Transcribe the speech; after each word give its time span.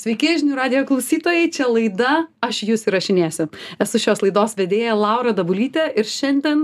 Sveiki, 0.00 0.30
žinių 0.40 0.54
radio 0.56 0.78
klausytojai, 0.88 1.50
čia 1.52 1.66
laida 1.68 2.22
Aš 2.40 2.62
jūs 2.64 2.86
įrašinėsiu. 2.88 3.50
Esu 3.84 4.00
šios 4.00 4.22
laidos 4.24 4.54
vedėja 4.56 4.94
Laura 4.96 5.34
Dabulytė 5.36 5.90
ir 5.92 6.08
šiandien, 6.08 6.62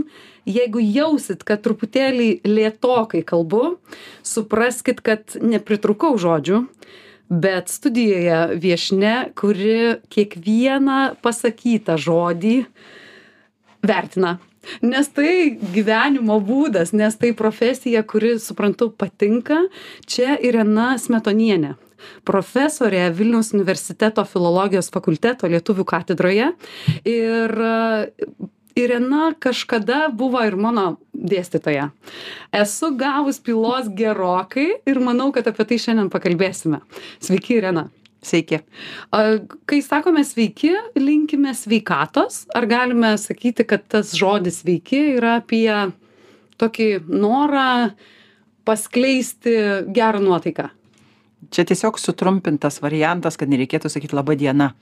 jeigu 0.48 0.80
jausit, 0.80 1.44
kad 1.44 1.60
truputėlį 1.66 2.30
lietokai 2.48 3.20
kalbu, 3.28 3.74
supraskit, 4.24 5.04
kad 5.04 5.36
nepritrukau 5.36 6.14
žodžių, 6.16 6.62
bet 7.28 7.68
studijoje 7.68 8.56
viešne, 8.64 9.14
kuri 9.36 10.00
kiekvieną 10.08 11.20
pasakytą 11.20 12.00
žodį 12.00 12.58
vertina. 13.84 14.38
Nes 14.80 15.12
tai 15.12 15.58
gyvenimo 15.76 16.40
būdas, 16.40 16.96
nes 16.96 17.20
tai 17.20 17.36
profesija, 17.36 18.00
kuri, 18.00 18.38
suprantu, 18.40 18.94
patinka. 18.96 19.66
Čia 20.08 20.40
Irena 20.40 20.94
Smetonienė 20.96 21.76
profesorė 22.28 23.06
Vilniaus 23.16 23.52
universiteto 23.56 24.24
filologijos 24.28 24.90
fakulteto 24.94 25.48
lietuvių 25.50 25.86
katedroje. 25.88 26.52
Ir 27.06 27.58
Irena 28.76 29.30
kažkada 29.40 30.10
buvo 30.12 30.42
ir 30.44 30.52
mano 30.60 30.98
dėstytoja. 31.16 31.86
Esu 32.52 32.90
gavus 33.00 33.38
pilos 33.40 33.88
gerokai 33.96 34.66
ir 34.84 35.00
manau, 35.00 35.30
kad 35.32 35.48
apie 35.48 35.64
tai 35.70 35.78
šiandien 35.80 36.10
pakalbėsime. 36.12 36.82
Sveiki, 37.24 37.56
Irena. 37.56 37.86
Sveiki. 38.26 38.58
Kai 39.70 39.78
sakome 39.86 40.26
sveiki, 40.28 40.74
linkime 40.98 41.54
sveikatos. 41.56 42.42
Ar 42.52 42.68
galime 42.68 43.14
sakyti, 43.20 43.64
kad 43.64 43.86
tas 43.88 44.12
žodis 44.18 44.60
sveiki 44.60 45.00
yra 45.14 45.38
apie 45.40 45.70
tokį 46.60 46.90
norą 47.08 47.94
paskleisti 48.68 49.56
gerą 49.96 50.20
nuotaiką? 50.20 50.68
Čia 51.52 51.66
tiesiog 51.68 51.98
sutrumpintas 52.00 52.80
variantas, 52.82 53.36
kad 53.36 53.50
nereikėtų 53.52 53.92
sakyti 53.92 54.16
laba 54.16 54.34
diena. 54.38 54.72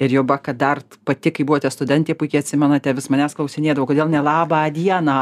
Ir 0.00 0.14
jau 0.14 0.22
ba, 0.24 0.38
kad 0.40 0.56
dar 0.56 0.78
pati, 1.04 1.28
kai 1.28 1.44
buvote 1.44 1.68
studentė, 1.68 2.14
puikiai 2.16 2.40
atsimenate, 2.40 2.94
vis 2.96 3.10
manęs 3.12 3.34
klausinėdavo, 3.36 3.84
kodėl 3.90 4.08
ne 4.08 4.22
labą 4.24 4.62
dieną. 4.72 5.16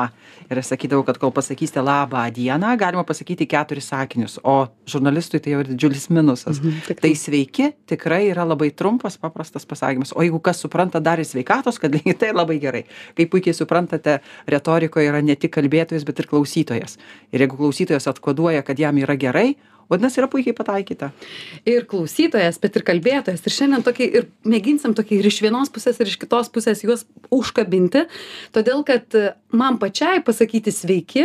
Ir 0.47 0.61
aš 0.61 0.69
sakydavau, 0.71 1.03
kad 1.09 1.17
kol 1.19 1.33
pasakysite 1.35 1.83
labą 1.83 2.21
dieną, 2.37 2.77
galima 2.79 3.03
pasakyti 3.07 3.49
keturis 3.51 3.89
sakinius, 3.91 4.37
o 4.47 4.69
žurnalistui 4.87 5.41
tai 5.43 5.57
jau 5.57 5.65
ir 5.65 5.73
didžiulis 5.73 6.07
minusas. 6.15 6.61
Mhm, 6.63 6.95
tai 7.03 7.11
sveiki 7.19 7.73
tikrai 7.91 8.29
yra 8.29 8.45
labai 8.47 8.69
trumpas, 8.71 9.17
paprastas 9.19 9.67
pasakymas. 9.67 10.15
O 10.15 10.23
jeigu 10.23 10.39
kas 10.39 10.63
supranta 10.63 11.03
dar 11.03 11.19
ir 11.19 11.27
sveikatos, 11.27 11.81
kad 11.83 11.99
tai 12.21 12.31
labai 12.31 12.61
gerai. 12.63 12.85
Kaip 13.19 13.33
puikiai 13.35 13.59
suprantate, 13.59 14.21
retorikoje 14.47 15.11
yra 15.11 15.25
ne 15.27 15.35
tik 15.35 15.57
kalbėtojas, 15.59 16.07
bet 16.07 16.23
ir 16.23 16.31
klausytojas. 16.31 17.01
Ir 17.35 17.43
jeigu 17.43 17.59
klausytojas 17.59 18.07
atkoduoja, 18.15 18.63
kad 18.63 18.79
jam 18.79 19.03
yra 19.03 19.19
gerai, 19.19 19.57
Vadinasi, 19.89 20.21
yra 20.21 20.29
puikiai 20.29 20.57
pataikyta. 20.57 21.09
Ir 21.69 21.87
klausytojas, 21.89 22.59
bet 22.61 22.77
ir 22.77 22.85
kalbėtojas. 22.85 23.41
Ir 23.41 23.55
šiandien 23.55 23.85
tokį, 23.87 24.09
ir 24.21 24.27
mėginsim 24.45 24.93
tokį 24.97 25.23
ir 25.23 25.29
iš 25.31 25.41
vienos 25.41 25.73
pusės, 25.73 25.97
ir 25.97 26.11
iš 26.11 26.19
kitos 26.21 26.53
pusės 26.53 26.85
juos 26.85 27.07
užkabinti. 27.33 28.05
Todėl, 28.53 28.85
kad 28.89 29.17
man 29.49 29.81
pačiai 29.81 30.21
pasakyti 30.25 30.75
sveiki, 30.77 31.25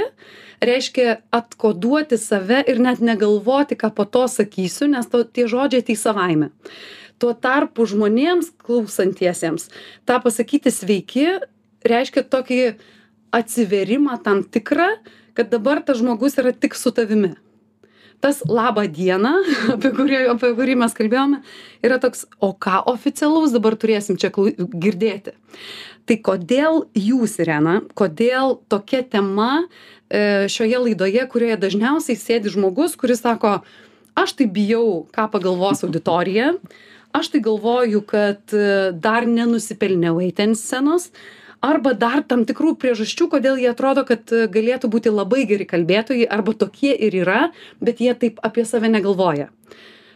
reiškia 0.63 1.17
atkoduoti 1.35 2.19
save 2.21 2.63
ir 2.71 2.79
net 2.79 3.03
negalvoti, 3.03 3.75
ką 3.75 3.91
po 3.97 4.07
to 4.07 4.29
sakysiu, 4.31 4.87
nes 4.95 5.11
to, 5.11 5.25
tie 5.27 5.49
žodžiai 5.51 5.83
tai 5.83 5.99
savaime. 5.99 6.53
Tuo 7.19 7.35
tarpu 7.35 7.83
žmonėms 7.87 8.53
klausantiesiems 8.63 9.69
tą 10.07 10.23
pasakyti 10.23 10.71
sveiki 10.71 11.27
reiškia 11.83 12.23
tokį 12.31 12.63
atsiverimą 13.35 14.17
tam 14.23 14.43
tikrą, 14.43 14.89
kad 15.35 15.51
dabar 15.51 15.83
tas 15.83 15.99
žmogus 15.99 16.39
yra 16.39 16.55
tik 16.55 16.79
su 16.79 16.91
tavimi 16.95 17.35
tas 18.23 18.39
laba 18.47 18.85
diena, 18.87 19.33
apie 19.75 19.91
kurį, 19.95 20.19
apie 20.31 20.53
kurį 20.55 20.77
mes 20.79 20.95
kalbėjome, 20.95 21.41
yra 21.83 21.99
toks, 22.03 22.23
o 22.39 22.53
ką 22.55 22.85
oficialaus 22.93 23.55
dabar 23.55 23.75
turėsim 23.79 24.19
čia 24.19 24.31
girdėti. 24.31 25.35
Tai 26.07 26.17
kodėl 26.23 26.81
jūs, 26.99 27.37
Irena, 27.43 27.77
kodėl 27.99 28.57
tokia 28.71 29.03
tema 29.07 29.51
e, 29.61 30.49
šioje 30.51 30.81
laidoje, 30.87 31.23
kurioje 31.31 31.59
dažniausiai 31.61 32.19
sėdi 32.19 32.51
žmogus, 32.51 32.97
kuris 32.99 33.23
sako, 33.23 33.57
aš 34.19 34.35
tai 34.39 34.49
bijau, 34.51 35.05
ką 35.15 35.29
pagalvos 35.31 35.83
auditorija, 35.87 36.53
aš 37.15 37.31
tai 37.35 37.43
galvoju, 37.45 38.03
kad 38.07 38.55
e, 38.55 38.91
dar 38.99 39.27
nenusipelniau 39.29 40.19
eiti 40.23 40.47
ant 40.47 40.59
scenos, 40.59 41.09
arba 41.63 41.93
dar 41.97 42.21
tam 42.27 42.43
tikrų 42.47 42.75
priežasčių 42.81 43.29
kodėl 43.31 43.61
jie 43.61 43.69
atrodo 43.71 44.03
kad 44.07 44.27
galėtų 44.29 44.89
būti 44.91 45.13
labai 45.13 45.45
geri 45.49 45.67
kalbėtojai 45.69 46.27
arba 46.27 46.55
tokie 46.57 46.91
ir 46.93 47.15
yra 47.23 47.41
bet 47.81 48.03
jie 48.03 48.13
taip 48.19 48.41
apie 48.43 48.67
save 48.67 48.91
negalvoja. 48.91 49.49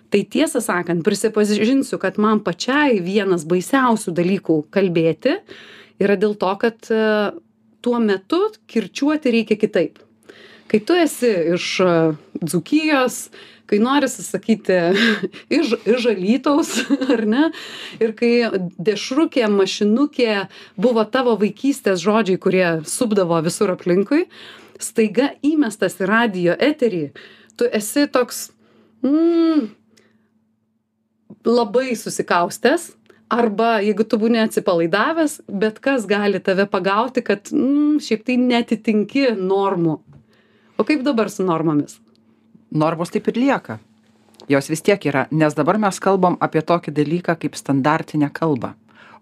Tai 0.08 0.22
tiesą 0.24 0.62
sakant 0.64 1.04
prisipažinsiu 1.04 2.00
kad 2.00 2.20
man 2.20 2.44
pačiai 2.44 3.02
vienas 3.04 3.44
baisiausių 3.48 4.14
dalykų 4.16 4.62
kalbėti 4.72 5.40
yra 6.04 6.16
dėl 6.20 6.38
to 6.40 6.54
kad 6.62 6.92
e, 6.92 7.02
tuo 7.84 8.00
metu 8.04 8.40
kirčiuoti 8.72 9.34
reikia 9.36 9.58
kitaip. 9.60 10.00
Kai 10.68 10.80
tu 10.84 10.96
esi 11.00 11.30
iš 11.56 11.68
dzūkijos 12.42 13.22
kai 13.68 13.80
norisi 13.84 14.24
sakyti 14.24 14.78
iš 15.60 15.74
iš 15.86 16.08
alytaus 16.14 16.74
ar 17.14 17.26
ne? 17.28 17.50
Ir 18.04 18.14
kai 18.18 18.32
dešrukė 18.90 19.48
mašinukė 19.52 20.48
buvo 20.80 21.04
tavo 21.12 21.36
vaikystės 21.42 22.02
žodžiai 22.04 22.42
kurie 22.42 22.68
supdavo 22.88 23.40
visur 23.46 23.74
aplinkui 23.76 24.28
staiga 24.80 25.32
įmestas 25.46 25.98
į 26.00 26.08
radijo 26.10 26.56
eterį 26.70 27.10
tu 27.58 27.68
esi 27.80 28.06
toks 28.14 28.48
mm, 29.04 29.68
labai 31.48 31.96
susikaustęs 31.98 32.92
arba 33.34 33.78
jeigu 33.84 34.06
tu 34.08 34.20
būni 34.22 34.40
atsipalaidavęs 34.46 35.42
bet 35.64 35.82
kas 35.84 36.08
gali 36.08 36.40
tave 36.40 36.70
pagauti 36.72 37.26
kad 37.26 37.52
mm, 37.52 38.00
šiaip 38.04 38.28
tai 38.28 38.38
neatitinki 38.40 39.32
normų. 39.36 40.00
O 40.78 40.86
kaip 40.86 41.02
dabar 41.04 41.32
su 41.34 41.44
normomis 41.44 41.98
normos 42.72 43.14
taip 43.14 43.28
ir 43.32 43.38
lieka. 43.38 43.80
Jos 44.48 44.70
vis 44.72 44.82
tiek 44.82 45.06
yra, 45.10 45.26
nes 45.32 45.56
dabar 45.58 45.80
mes 45.82 46.00
kalbam 46.00 46.38
apie 46.40 46.62
tokį 46.64 46.94
dalyką 46.96 47.36
kaip 47.42 47.56
standartinę 47.60 48.30
kalbą. 48.34 48.74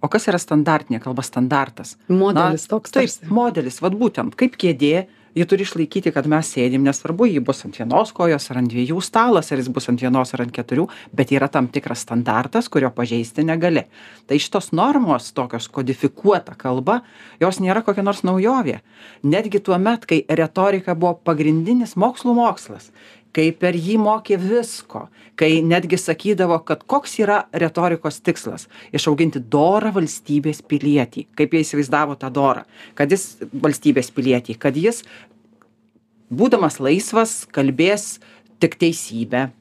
O 0.03 0.09
kas 0.11 0.27
yra 0.29 0.37
standartinė 0.41 0.99
kalba 1.01 1.23
standartas? 1.25 1.95
Modelis 2.11 2.67
Na, 2.67 2.73
toks. 2.75 2.93
Taip, 2.93 3.09
tarsi. 3.09 3.29
modelis, 3.33 3.79
vad 3.81 3.95
būtent, 3.97 4.35
kaip 4.37 4.57
kėdė, 4.61 5.07
ji 5.35 5.45
turi 5.49 5.65
išlaikyti, 5.65 6.13
kad 6.15 6.27
mes 6.31 6.51
sėdim, 6.53 6.83
nesvarbu, 6.85 7.25
ji 7.31 7.41
bus 7.43 7.63
ant 7.67 7.79
vienos 7.79 8.13
kojos 8.15 8.45
ar 8.51 8.61
ant 8.61 8.71
dviejų 8.71 9.01
stalas, 9.03 9.49
ar 9.51 9.59
jis 9.59 9.71
bus 9.73 9.89
ant 9.91 10.03
vienos 10.03 10.31
ar 10.35 10.45
ant 10.45 10.53
keturių, 10.55 10.85
bet 11.15 11.33
yra 11.35 11.49
tam 11.51 11.67
tikras 11.73 12.05
standartas, 12.05 12.69
kurio 12.71 12.91
pažeisti 12.95 13.43
negali. 13.47 13.87
Tai 14.29 14.39
šitos 14.39 14.71
normos, 14.77 15.31
tokios 15.35 15.67
kodifikuota 15.73 16.55
kalba, 16.59 17.01
jos 17.41 17.59
nėra 17.63 17.83
kokia 17.83 18.05
nors 18.05 18.23
naujovė. 18.27 18.79
Netgi 19.27 19.63
tuo 19.65 19.79
met, 19.81 20.07
kai 20.07 20.21
retorika 20.29 20.95
buvo 20.95 21.17
pagrindinis 21.27 21.97
mokslų 21.99 22.37
mokslas, 22.39 22.91
kai 23.35 23.49
per 23.51 23.75
jį 23.75 23.97
mokė 23.99 24.37
visko, 24.39 25.05
kai 25.35 25.59
netgi 25.65 25.99
sakydavo, 25.99 26.61
kad 26.67 26.85
koks 26.87 27.17
yra 27.19 27.41
retorikos 27.51 28.21
tikslas- 28.23 28.67
išauginti 28.97 29.39
dorą 29.39 29.91
valstybės 29.91 30.61
pilietį. 30.63 31.27
Kaip 31.35 31.51
jie 31.51 31.61
įsivaizdavo 31.65 32.15
tą 32.17 32.31
dorą, 32.31 32.63
kad 32.95 33.09
jis 33.09 33.37
valstybės 33.51 34.11
pilietį, 34.11 34.57
kad 34.57 34.75
jis, 34.75 35.03
būdamas 36.31 36.79
laisvas, 36.79 37.45
kalbės 37.51 38.19
tik 38.59 38.79
teisybę. 38.79 39.51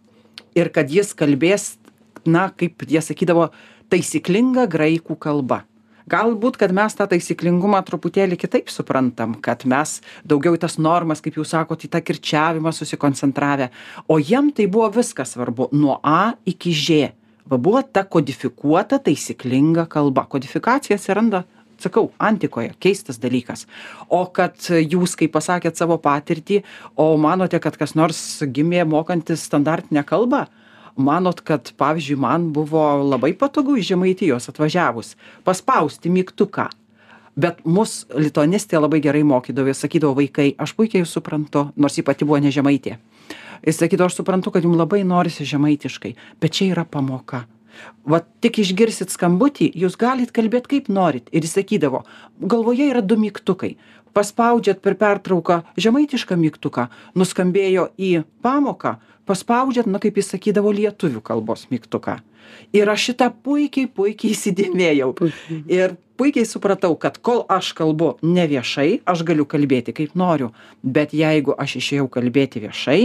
Ir 0.54 0.68
kad 0.70 0.88
jis 0.88 1.12
kalbės, 1.14 1.76
na, 2.24 2.50
kaip 2.50 2.78
jie 2.86 3.00
sakydavo, 3.00 3.50
taisyklinga 3.90 4.68
graikų 4.68 5.18
kalba 5.18 5.64
galbūt 6.10 6.58
kad 6.60 6.74
mes 6.76 6.96
tą 6.96 7.06
taisyklingumą 7.10 7.80
truputėlį 7.86 8.38
kitaip 8.40 8.70
suprantam 8.72 9.36
kad 9.44 9.64
mes 9.68 9.98
daugiau 10.28 10.56
į 10.56 10.62
tas 10.64 10.76
normas 10.78 11.24
kaip 11.24 11.38
jūs 11.40 11.54
sakot 11.54 11.84
į 11.84 11.90
tą 11.94 12.02
kirčiavimą 12.04 12.72
susikoncentravę. 12.74 13.70
O 14.08 14.18
jiem 14.20 14.52
tai 14.52 14.68
buvo 14.68 14.90
viskas 14.94 15.34
svarbu. 15.34 15.70
Nuo 15.72 15.98
a 16.02 16.34
iki 16.48 16.74
žė 16.74 17.02
va 17.48 17.58
buvo 17.60 17.82
ta 17.82 18.04
kodifikuota 18.04 18.98
taisyklinga 19.04 19.86
kalba. 19.92 20.26
Kodifikacija 20.28 20.98
atsiranda 20.98 21.44
sakau 21.80 22.10
antikoje 22.22 22.72
keistas 22.80 23.18
dalykas. 23.20 23.66
O 24.08 24.24
kad 24.32 24.56
jūs 24.68 25.16
kai 25.18 25.28
pasakėt 25.32 25.80
savo 25.80 25.98
patirtį 26.02 26.62
o 26.96 27.14
manote 27.20 27.60
kad 27.60 27.76
kas 27.80 27.96
nors 27.98 28.20
gimė 28.44 28.84
mokantis 28.88 29.44
standartinę 29.48 30.04
kalbą 30.06 30.46
manot 30.96 31.40
kad 31.40 31.72
pavyzdžiui 31.80 32.20
man 32.20 32.52
buvo 32.52 32.84
labai 33.02 33.32
patogu 33.38 33.76
iš 33.76 33.92
žemaitijos 33.94 34.48
atvažiavus 34.52 35.16
paspausti 35.44 36.10
mygtuką 36.10 36.68
bet 37.36 37.64
mus 37.66 38.04
lituanistė 38.14 38.78
labai 38.78 39.00
gerai 39.04 39.24
mokydavo 39.26 39.70
ir 39.70 39.78
sakydavo 39.78 40.14
vaikai 40.18 40.52
aš 40.58 40.74
puikiai 40.78 41.02
jus 41.02 41.14
suprantu 41.16 41.68
nors 41.76 41.98
ji 41.98 42.06
pati 42.06 42.26
buvo 42.26 42.38
ne 42.42 42.52
žemaitė. 42.54 42.98
Ir 43.64 43.74
sakydavo 43.74 44.10
aš 44.10 44.20
suprantu 44.20 44.52
kad 44.54 44.64
jum 44.64 44.76
labai 44.78 45.02
norisi 45.04 45.46
žemaitiškai 45.48 46.14
bet 46.40 46.54
čia 46.54 46.70
yra 46.72 46.84
pamoka. 46.84 47.44
Va 48.06 48.20
tik 48.22 48.60
išgirsit 48.62 49.10
skambutį 49.10 49.72
jūs 49.82 49.98
galit 49.98 50.30
kalbėt 50.34 50.68
kaip 50.70 50.88
norit. 50.88 51.26
Ir 51.32 51.42
jis 51.42 51.56
sakydavo 51.58 52.04
galvoje 52.38 52.86
yra 52.92 53.02
du 53.02 53.18
mygtukai. 53.18 53.74
Paspaudžiat 54.14 54.78
per 54.78 54.94
pertrauką 54.94 55.64
žemaitišką 55.74 56.38
mygtuką 56.38 56.86
nuskambėjo 57.18 57.88
į 57.98 58.12
pamoką 58.46 59.00
paspaudžiat 59.26 59.88
na 59.90 60.00
kaip 60.02 60.18
jis 60.20 60.32
sakydavo 60.34 60.72
lietuvių 60.74 61.22
kalbos 61.24 61.66
mygtuką. 61.72 62.18
Ir 62.76 62.90
aš 62.90 63.10
šitą 63.10 63.30
puikiai 63.44 63.88
puikiai 63.88 64.34
įsidėmėjau. 64.34 65.10
Ir 65.70 65.96
puikiai 66.18 66.46
supratau 66.48 66.94
kad 67.00 67.18
kol 67.24 67.44
aš 67.50 67.72
kalbu 67.78 68.14
neviešai 68.22 69.04
aš 69.10 69.24
galiu 69.26 69.46
kalbėti 69.48 69.94
kaip 69.96 70.16
noriu. 70.18 70.52
Bet 70.82 71.14
jeigu 71.16 71.56
aš 71.58 71.78
išėjau 71.80 72.08
kalbėti 72.12 72.64
viešai 72.66 73.00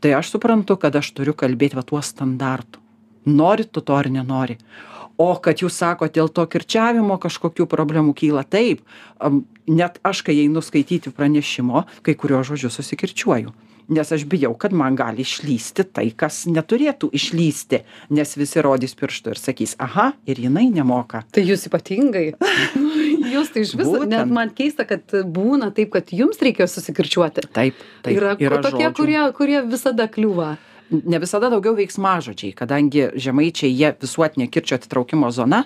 tai 0.00 0.14
aš 0.16 0.32
suprantu 0.34 0.78
kad 0.80 0.96
aš 0.96 1.12
turiu 1.16 1.36
kalbėt 1.36 1.76
va 1.76 1.84
tuo 1.86 2.00
standartu. 2.02 2.80
Nori 3.28 3.66
tu 3.68 3.84
to 3.84 3.94
ar 3.94 4.08
nenori. 4.08 4.56
O 5.20 5.34
kad 5.44 5.60
jūs 5.60 5.76
sakot 5.76 6.14
dėl 6.16 6.30
to 6.32 6.46
kirčiavimo 6.48 7.18
kažkokių 7.20 7.66
problemų 7.68 8.14
kyla 8.16 8.46
taip. 8.48 8.80
Net 9.68 9.98
aš 10.02 10.22
kai 10.24 10.38
einu 10.46 10.62
skaityti 10.64 11.12
pranešimo 11.12 11.84
kai 12.06 12.16
kuriuos 12.16 12.48
žodžius 12.48 12.80
susikirčiuoju 12.80 13.52
nes 13.90 14.12
aš 14.14 14.24
bijau 14.30 14.52
kad 14.58 14.74
man 14.76 14.96
gali 14.98 15.24
išlįsti 15.26 15.86
tai 15.96 16.06
kas 16.16 16.44
neturėtų 16.50 17.10
išlįsti 17.16 17.82
nes 18.16 18.34
visi 18.38 18.62
rodys 18.64 18.94
pirštu 18.98 19.34
ir 19.34 19.40
sakys 19.40 19.76
aha 19.82 20.10
ir 20.30 20.40
jinai 20.46 20.68
nemoka. 20.72 21.24
Tai 21.34 21.44
jūs 21.44 21.66
ypatingai. 21.70 22.26
Jūs 23.30 23.52
tai 23.54 23.62
iš 23.62 23.74
viso 23.78 24.00
net 24.08 24.30
man 24.32 24.50
keista 24.56 24.86
kad 24.88 25.12
būna 25.34 25.70
taip 25.76 25.92
kad 25.94 26.08
jums 26.14 26.40
reikėjo 26.42 26.66
susikirčiuoti. 26.72 27.46
Taip 27.54 27.78
taip 28.02 28.16
yra, 28.16 28.34
yra 28.40 28.58
tokie 28.64 28.86
žodžių. 28.88 28.96
kurie 28.96 29.20
kurie 29.36 29.60
visada 29.66 30.08
kliūva. 30.10 30.54
Ne 30.90 31.20
visada 31.22 31.50
daugiau 31.52 31.76
veiksmažodžiai 31.78 32.56
kadangi 32.58 33.10
žemaičiai 33.14 33.70
jie 33.70 33.92
visuotinė 34.00 34.48
kirčio 34.50 34.80
atitraukimo 34.80 35.30
zona 35.34 35.64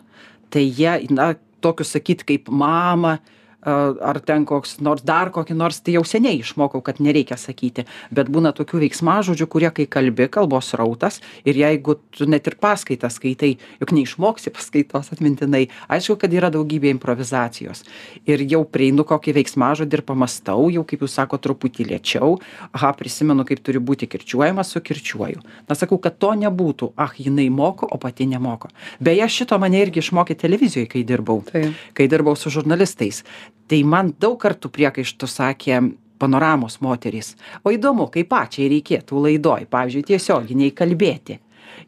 tai 0.52 0.66
jie 0.66 0.98
na 1.14 1.32
tokius 1.64 1.94
sakyt 1.96 2.26
kaip 2.28 2.50
mama 2.52 3.18
ar 3.64 4.20
ten 4.20 4.44
koks 4.48 4.78
nors 4.84 5.04
dar 5.04 5.30
kokį 5.34 5.56
nors 5.56 5.80
tai 5.84 5.96
jau 5.96 6.04
seniai 6.06 6.40
išmokau 6.40 6.82
kad 6.84 7.00
nereikia 7.00 7.38
sakyti. 7.40 7.86
Bet 8.14 8.30
būna 8.32 8.54
tokių 8.56 8.82
veiksmažodžių 8.84 9.48
kurie 9.50 9.70
kai 9.74 9.86
kalbi 9.90 10.28
kalbos 10.28 10.72
srautas 10.72 11.20
ir 11.44 11.58
jeigu 11.58 11.96
tu 12.14 12.28
net 12.30 12.46
ir 12.50 12.58
paskaitą 12.60 13.10
skaitai 13.12 13.54
juk 13.80 13.94
neišmoksi 13.96 14.52
paskaitos 14.54 15.12
atmintinai 15.14 15.66
aišku 15.88 16.18
kad 16.20 16.32
yra 16.32 16.52
daugybė 16.54 16.92
improvizacijos. 16.94 17.84
Ir 18.26 18.44
jau 18.50 18.64
prieinu 18.64 19.06
kokį 19.08 19.36
veiksmažodį 19.40 20.00
ir 20.00 20.04
pamąstau 20.06 20.70
jau 20.72 20.84
kaip 20.88 21.04
jūs 21.04 21.18
sakot 21.20 21.42
truputį 21.44 21.90
lėčiau. 21.92 22.38
Aha 22.72 22.92
prisimenu 22.98 23.46
kaip 23.48 23.62
turi 23.64 23.80
būti 23.80 24.08
kirčiuojamas 24.10 24.74
sukirčiuoju 24.74 25.44
na 25.68 25.76
sakau 25.78 25.98
kad 26.02 26.18
to 26.18 26.32
nebūtų 26.38 26.92
ach 27.00 27.16
jinai 27.20 27.48
moka 27.50 27.88
o 27.90 27.98
pati 28.00 28.26
nemoka 28.30 28.70
beje 29.00 29.28
šito 29.38 29.58
mane 29.62 29.80
irgi 29.84 30.02
išmokė 30.02 30.36
televizijoj 30.40 30.88
kai 30.92 31.04
dirbau. 31.06 31.42
Taip. 31.50 31.74
kai 31.94 32.08
dirbau 32.10 32.36
su 32.36 32.50
žurnalistais 32.50 33.22
tai 33.68 33.82
man 33.84 34.12
daug 34.20 34.38
kartų 34.40 34.70
priekaištų 34.74 35.28
sakė 35.30 35.80
panoramos 36.18 36.78
moterys. 36.84 37.34
O 37.64 37.72
įdomu 37.74 38.06
kaip 38.12 38.30
pačiai 38.30 38.70
reikėtų 38.72 39.24
laidoj 39.26 39.66
pavyzdžiui 39.72 40.06
tiesioginėj 40.12 40.74
kalbėti 40.78 41.40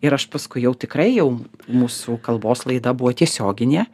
ir 0.04 0.14
aš 0.14 0.26
paskui 0.32 0.64
jau 0.64 0.72
tikrai 0.75 1.08
jau 1.14 1.28
mūsų 1.66 2.19
kalbos 2.25 2.64
laida 2.69 2.93
buvo 2.96 3.12
tiesioginė. 3.16 3.87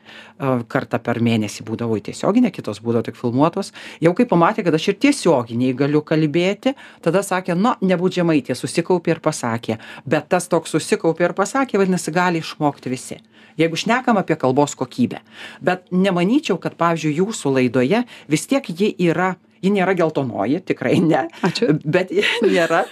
Kartą 0.73 0.99
per 1.03 1.21
mėnesį 1.23 1.65
būdavo 1.69 1.99
tiesioginė 2.03 2.51
kitos 2.55 2.83
būdavo 2.83 3.07
tik 3.09 3.19
filmuotos. 3.19 3.73
Jau 4.03 4.15
kai 4.19 4.27
pamatė 4.29 4.65
kad 4.67 4.75
aš 4.79 4.89
ir 4.93 4.99
tiesioginėj 5.07 5.77
galiu 5.79 6.03
kalbėti 6.07 6.75
tada 7.05 7.23
sakė 7.27 7.57
na 7.59 7.77
nebūt 7.81 8.19
žemaitė 8.21 8.57
susikaupė 8.59 9.17
ir 9.17 9.23
pasakė. 9.25 9.79
Bet 10.07 10.31
tas 10.33 10.49
toks 10.51 10.75
susikaupė 10.75 11.31
ir 11.31 11.37
pasakė 11.39 11.83
vadinasi 11.83 12.15
gali 12.15 12.43
išmokti 12.43 12.93
visi. 12.93 13.21
Jeigu 13.61 13.77
šnekam 13.77 14.17
apie 14.17 14.37
kalbos 14.41 14.75
kokybę. 14.79 15.21
Bet 15.61 15.91
nemanyčiau 15.93 16.59
kad 16.61 16.77
pavyzdžiui 16.81 17.19
jūsų 17.21 17.57
laidoje 17.59 18.05
vis 18.33 18.47
tiek 18.49 18.69
ji 18.73 18.95
yra 19.11 19.35
ji 19.63 19.71
nėra 19.71 19.95
geltonoji 19.97 20.61
tikrai 20.67 20.99
ne 21.01 21.29
Ačiū. 21.47 21.79
bet 21.85 22.11
ji 22.11 22.23
nėra 22.43 22.85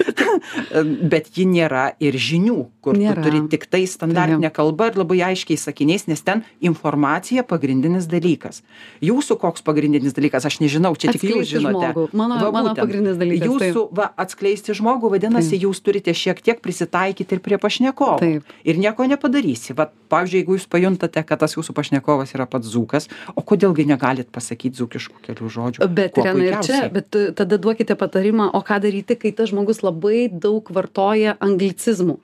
bet 1.11 1.31
ji 1.37 1.45
nėra 1.51 1.91
ir 2.03 2.15
žinių 2.17 2.57
kur 2.81 2.95
tu 2.97 3.01
Nėra. 3.03 3.23
turi 3.25 3.41
tiktai 3.53 3.83
standartinė 3.91 4.51
kalba 4.55 4.89
ir 4.91 4.99
labai 5.01 5.19
aiškiais 5.31 5.65
sakiniais 5.69 6.07
nes 6.09 6.23
ten 6.25 6.45
informacija 6.65 7.43
pagrindinis 7.47 8.07
dalykas 8.11 8.63
jūsų 9.05 9.37
koks 9.43 9.65
pagrindinis 9.67 10.15
dalykas 10.17 10.47
aš 10.49 10.61
nežinau 10.63 10.95
čia 10.97 11.13
tik 11.13 11.23
jūs 11.27 11.41
Atskleisti 11.41 11.59
žinote 11.59 11.91
žmogų. 11.93 12.07
Mano- 12.13 12.39
Va 12.41 12.51
mano 12.53 12.69
būtent. 12.71 12.81
pagrindinis 12.85 13.17
dalykas, 13.21 13.49
taip. 13.59 13.75
jūsų 13.75 13.83
va 13.97 14.07
atskleisti 14.17 14.75
žmogų 14.79 15.11
vadinasi 15.15 15.59
jūs 15.61 15.81
turite 15.83 16.15
šiek 16.15 16.41
tiek 16.43 16.61
prisitaikyti 16.63 17.33
ir 17.37 17.41
prie 17.41 17.59
pašnekovo 17.59 18.19
Taip. 18.21 18.45
ir 18.65 18.77
nieko 18.79 19.05
nepadarysi 19.09 19.75
vat 19.77 19.93
pavyzdžiui 20.11 20.41
jeigu 20.43 20.57
jūs 20.59 20.67
pajuntate 20.71 21.23
kad 21.27 21.39
tas 21.41 21.55
jūsų 21.57 21.75
pašnekovas 21.75 22.35
yra 22.35 22.47
pats 22.47 22.69
dzūkas 22.73 23.09
o 23.37 23.43
kodėl 23.43 23.75
gi 23.77 23.85
negalit 23.87 24.31
pasakyt 24.33 24.75
dzūkiškų 24.79 25.21
kelių 25.27 25.51
žodžių 25.51 25.89
Bet 25.91 26.17
Irena 26.19 26.45
ir 26.45 26.55
čia, 26.67 26.81
bet 26.93 27.17
tada 27.39 27.59
duokite 27.61 27.97
patarimą, 27.99 28.51
o 28.57 28.63
ką 28.67 28.81
daryti, 28.85 29.17
kai 29.21 29.33
tas 29.37 29.53
žmogus 29.53 29.83
labai 29.87 30.29
daug 30.33 30.69
vartoja 30.75 31.37
anglicizmų. 31.41 32.19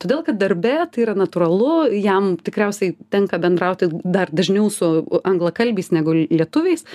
Todėl, 0.00 0.22
kad 0.24 0.38
darbe 0.40 0.72
tai 0.88 1.02
yra 1.04 1.12
natūralu, 1.18 1.90
jam 2.00 2.32
tikriausiai 2.40 2.94
tenka 3.12 3.36
bendrauti 3.40 3.90
dar 4.00 4.30
dažniau 4.32 4.70
su 4.72 4.88
anglakalbiais 5.28 5.90
negu 5.92 6.14
lietuviais. 6.22 6.86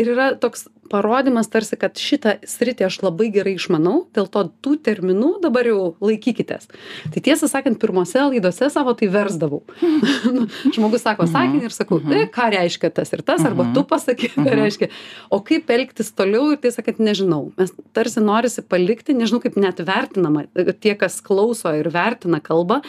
Ir 0.00 0.14
yra 0.14 0.30
toks 0.40 0.64
parodymas 0.90 1.48
tarsi, 1.52 1.76
kad 1.80 1.98
šitą 2.00 2.36
sritį 2.48 2.86
aš 2.88 3.00
labai 3.04 3.30
gerai 3.34 3.54
išmanau, 3.58 4.04
dėl 4.14 4.28
to 4.32 4.44
tų 4.64 4.76
terminų 4.86 5.30
dabar 5.44 5.68
jau 5.68 5.94
laikykitės. 6.04 6.68
Tai 7.14 7.22
tiesą 7.24 7.48
sakant, 7.50 7.78
pirmose 7.82 8.22
laidose 8.22 8.68
savo 8.72 8.94
tai 8.98 9.10
versdavau. 9.12 9.62
Nu, 10.34 10.46
Žmogus 10.72 11.04
sako 11.04 11.26
sakinį 11.30 11.68
ir 11.68 11.74
sakau, 11.74 12.00
e, 12.10 12.24
ką 12.32 12.48
reiškia 12.54 12.88
tas 12.96 13.12
ir 13.14 13.20
tas, 13.26 13.42
arba 13.46 13.66
tu 13.74 13.84
pasakyk, 13.86 14.34
ką 14.34 14.54
reiškia. 14.56 14.88
O 15.34 15.38
kaip 15.46 15.70
elgtis 15.70 16.10
toliau 16.16 16.48
ir 16.54 16.58
tiesą 16.62 16.80
sakant, 16.80 16.98
nežinau. 17.04 17.52
Mes 17.60 17.70
tarsi 17.94 18.22
norisi 18.24 18.64
palikti, 18.66 19.14
nežinau 19.16 19.42
kaip 19.44 19.58
net 19.60 19.82
vertinama, 19.84 20.46
tie, 20.82 20.96
kas 20.98 21.20
klauso 21.24 21.70
ir 21.76 21.90
vertina 21.94 22.40
kalbą, 22.44 22.80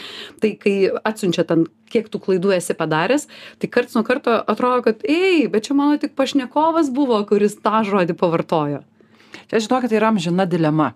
tai 0.42 0.56
kai 0.60 0.78
atsiunčia 1.06 1.46
ten 1.48 1.68
kiek 1.92 2.10
tų 2.12 2.22
klaidų 2.26 2.54
esi 2.58 2.76
padaręs, 2.78 3.28
tai 3.62 3.70
karts 3.72 3.96
nuo 3.96 4.04
karto 4.08 4.36
atrodo, 4.52 4.82
kad, 4.88 5.04
ei, 5.08 5.46
bet 5.52 5.68
čia 5.68 5.78
mano 5.78 6.00
tik 6.02 6.16
pašnekovas 6.18 6.92
buvo, 6.96 7.20
kuris 7.30 7.58
tą 7.62 7.85
žodį 7.90 8.16
pavartojo. 8.20 8.84
Čia 9.50 9.62
žinokit, 9.62 9.92
tai 9.92 10.00
yra 10.00 10.12
amžina 10.14 10.46
dilema. 10.50 10.94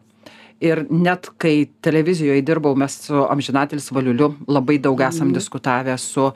Ir 0.60 0.82
net 0.92 1.30
kai 1.40 1.70
televizijoje 1.86 2.44
dirbau, 2.44 2.76
mes 2.76 2.98
su 3.06 3.22
amžinatelis 3.32 3.92
Valiuliu 3.96 4.34
labai 4.52 4.76
daug 4.84 5.00
esam 5.08 5.32
diskutavę 5.32 5.96
su 5.98 6.26
uh, 6.26 6.34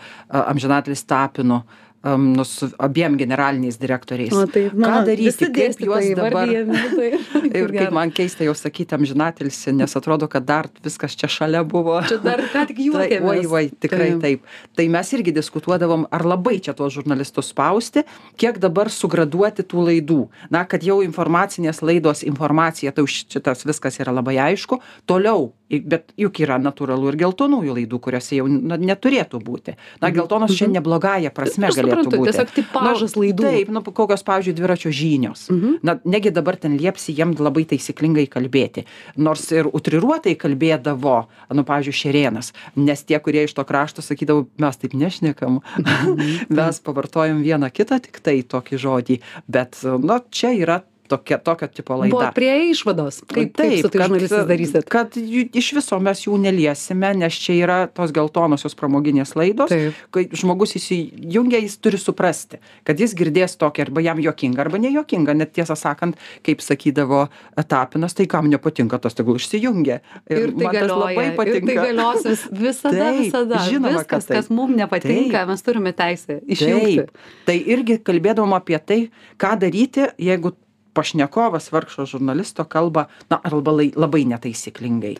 amžinatelis 0.48 1.04
Tapinu, 1.04 1.60
um, 2.04 2.34
nu, 2.34 2.44
su 2.44 2.70
abiem 2.78 3.18
generaliniais 3.18 3.78
direktoriais. 3.78 4.34
O 4.34 4.46
tai, 4.48 4.68
Ką 4.70 5.04
daryti, 5.08 5.50
kaip 5.54 5.80
juos 5.80 6.10
dabar. 6.18 6.50
Ir 6.52 6.68
Ir 7.64 7.72
kaip 7.74 7.94
man 7.96 8.12
keista 8.14 8.46
jau 8.46 8.54
sakyti 8.58 8.96
amžinatilsi, 8.98 9.74
nes 9.76 9.96
atrodo, 9.98 10.28
kad 10.32 10.46
dar 10.46 10.70
viskas 10.84 11.16
čia 11.20 11.30
šalia 11.32 11.64
buvo. 11.68 12.00
Čia 12.10 12.20
dar 12.24 12.44
ką 12.54 12.66
tik 12.70 12.80
Tai, 12.84 12.88
juokėmės. 12.90 13.30
oi, 13.32 13.48
oi, 13.48 13.66
tikrai 13.80 14.10
Taip. 14.14 14.22
taip. 14.24 14.76
Tai 14.78 14.88
mes 14.98 15.14
irgi 15.18 15.34
diskutuodavom, 15.36 16.08
ar 16.12 16.26
labai 16.28 16.58
čia 16.64 16.76
tuos 16.78 16.94
žurnalistus 16.98 17.52
spausti, 17.54 18.04
kiek 18.40 18.60
dabar 18.62 18.92
sugraduoti 18.94 19.66
tų 19.66 19.88
laidų. 19.90 20.22
Na, 20.54 20.66
kad 20.70 20.84
jau 20.86 21.00
informacinės 21.06 21.82
laidos 21.86 22.24
informacija, 22.28 22.92
tai 22.92 23.08
šitas 23.08 23.66
viskas 23.68 24.00
yra 24.04 24.14
labai 24.16 24.38
aišku. 24.52 24.82
Toliau, 25.10 25.52
bet 25.82 26.14
juk 26.20 26.42
yra 26.44 26.60
natūralu 26.62 27.12
ir 27.12 27.18
geltonųjų 27.24 27.78
laidų, 27.80 28.00
kuriuose 28.04 28.38
jau 28.38 28.46
na, 28.52 28.78
neturėtų 28.78 29.40
būti. 29.44 29.76
Na, 30.04 30.12
geltonos 30.14 30.54
čia 30.58 30.68
neblogąją 30.72 31.32
prasme 31.34 31.70
Aš 31.70 31.80
galėtų 31.80 32.04
suprantu, 32.04 32.20
būti. 32.22 32.32
tiesiog 32.32 32.54
tipažas 32.58 33.16
laidų. 33.18 33.48
Taip, 33.48 33.74
nu, 33.74 33.84
kokios, 33.88 34.26
pavyzdžiui, 34.28 34.56
dviračio 34.60 34.94
žinios. 34.94 35.48
Na, 35.86 35.98
negi 36.06 36.34
dabar 36.36 36.60
ten 36.60 36.78
liepsi 36.80 37.16
jiem 37.16 37.34
labai 37.40 37.66
taisyklingai 37.70 38.28
kalbėti. 38.32 38.86
Nors 39.18 39.46
ir 39.56 39.70
utriruotai 39.72 40.36
kalbėdavo, 40.40 41.18
nu, 41.54 41.66
pavyzdžiui, 41.68 42.00
šerėnas. 42.04 42.54
Nes 42.80 43.04
tie, 43.08 43.20
kurie 43.24 43.48
iš 43.48 43.58
to 43.58 43.66
krašto 43.68 44.06
sakydavo, 44.06 44.48
mes 44.62 44.80
taip 44.82 44.96
nešnekam. 44.98 45.62
mes 46.60 46.82
pavartojam 46.84 47.44
vieną 47.46 47.72
kitą 47.74 48.02
tik 48.04 48.22
tai 48.24 48.42
tokį 48.44 48.82
žodį. 48.86 49.22
Bet, 49.48 49.80
nu, 49.84 50.20
čia 50.34 50.54
yra 50.58 50.82
tokia, 51.08 51.38
tokio 51.38 51.68
tipo 51.68 51.96
laida. 52.00 52.14
Buvo 52.16 52.30
prie 52.36 52.70
išvados. 52.72 53.22
Kaip, 53.28 53.52
kaip 53.58 53.74
su 53.82 53.90
tai 53.92 54.02
žurnalistais 54.04 54.46
darysit? 54.50 54.88
Kad 54.90 55.18
iš 55.18 55.72
viso 55.78 56.00
mes 56.04 56.22
jų 56.26 56.38
neliesime, 56.42 57.14
nes 57.20 57.34
čia 57.44 57.56
yra 57.60 57.78
tos 57.88 58.14
geltonosios 58.16 58.76
pramoginės 58.80 59.36
laidos. 59.40 59.70
Taip. 59.74 59.98
Kai 60.16 60.26
žmogus 60.32 60.76
įsijungia, 60.80 61.60
jis 61.64 61.78
turi 61.84 62.00
suprasti, 62.02 62.60
kad 62.88 63.00
jis 63.00 63.14
girdės 63.20 63.58
tokį 63.62 63.86
arba 63.88 64.04
jam 64.06 64.22
jokinga, 64.24 64.64
arba 64.66 64.82
nejokinga. 64.84 65.36
Net 65.44 65.54
tiesą 65.58 65.76
sakant, 65.80 66.18
kaip 66.46 66.64
sakydavo 66.64 67.28
Tapinas, 67.68 68.14
tai 68.18 68.26
kam 68.30 68.50
nepatinka, 68.52 69.00
tas 69.02 69.16
tegul 69.18 69.38
išsijungia. 69.42 70.00
Ir 70.30 70.52
tai 70.54 70.64
man 70.66 70.74
tas 70.74 70.82
galioja. 70.82 71.00
labai 71.04 71.28
Ir 71.30 71.36
patinka. 71.38 71.68
tai 71.68 71.76
galios 71.80 72.26
vis, 72.28 72.44
visada, 72.52 72.98
Taip, 73.10 73.22
visada. 73.24 73.62
žinoma, 73.70 73.94
Viskas, 74.00 74.26
taip. 74.28 74.38
kas 74.40 74.50
mums 74.50 74.76
nepatinka, 74.78 75.38
Taip. 75.44 75.48
mes 75.54 75.62
turime 75.66 75.94
teisę 75.94 76.40
išjungti. 76.48 76.96
Taip. 77.04 77.24
Tai 77.48 77.56
irgi 77.76 77.98
kalbėdavom 78.06 78.54
apie 78.58 78.80
tai, 78.80 79.00
ką 79.42 79.54
daryti, 79.62 80.08
jeigu 80.18 80.54
pašnekovas 80.94 81.72
vargšo 81.72 82.06
žurnalisto 82.06 82.64
kalba 82.64 83.06
na 83.30 83.40
arba 83.44 83.72
lai 83.72 83.92
labai 83.96 84.24
netaisyklingai. 84.30 85.16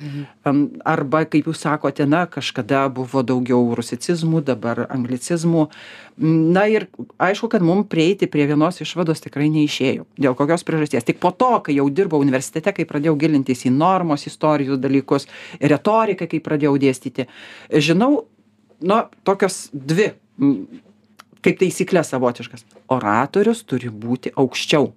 Am, 0.46 0.68
arba 0.86 1.24
kaip 1.26 1.50
jūs 1.50 1.64
sakote 1.66 2.06
na 2.06 2.26
kažkada 2.30 2.86
buvo 2.94 3.24
daugiau 3.26 3.74
rusicizmų 3.78 4.44
dabar 4.46 4.86
anglicizmų. 4.90 5.68
Na 6.56 6.68
ir 6.70 6.88
aišku 7.18 7.50
kad 7.50 7.66
mum 7.66 7.84
prieiti 7.90 8.30
prie 8.30 8.46
vienos 8.50 8.80
išvados 8.86 9.24
tikrai 9.26 9.50
neišėjo. 9.54 10.06
Dėl 10.22 10.38
kokios 10.38 10.66
priežasties? 10.68 11.08
Tik 11.10 11.22
po 11.24 11.34
to 11.34 11.52
kai 11.66 11.78
jau 11.80 11.90
dirbau 11.90 12.22
universitete 12.22 12.74
kai 12.76 12.86
pradėjau 12.90 13.18
gilintis 13.20 13.66
į 13.66 13.74
normos 13.74 14.28
istorijos 14.30 14.82
dalykus 14.82 15.28
retoriką 15.60 16.30
kai 16.30 16.44
pradėjau 16.44 16.78
dėstyti. 16.86 17.28
Žinau 17.74 18.26
na 18.82 19.08
tokios 19.26 19.70
dvi 19.74 20.14
kaip 21.44 21.60
taisyklė 21.60 22.04
savotiškas. 22.08 22.64
Oratorius 22.94 23.64
turi 23.68 23.90
būti 23.90 24.32
aukščiau 24.38 24.94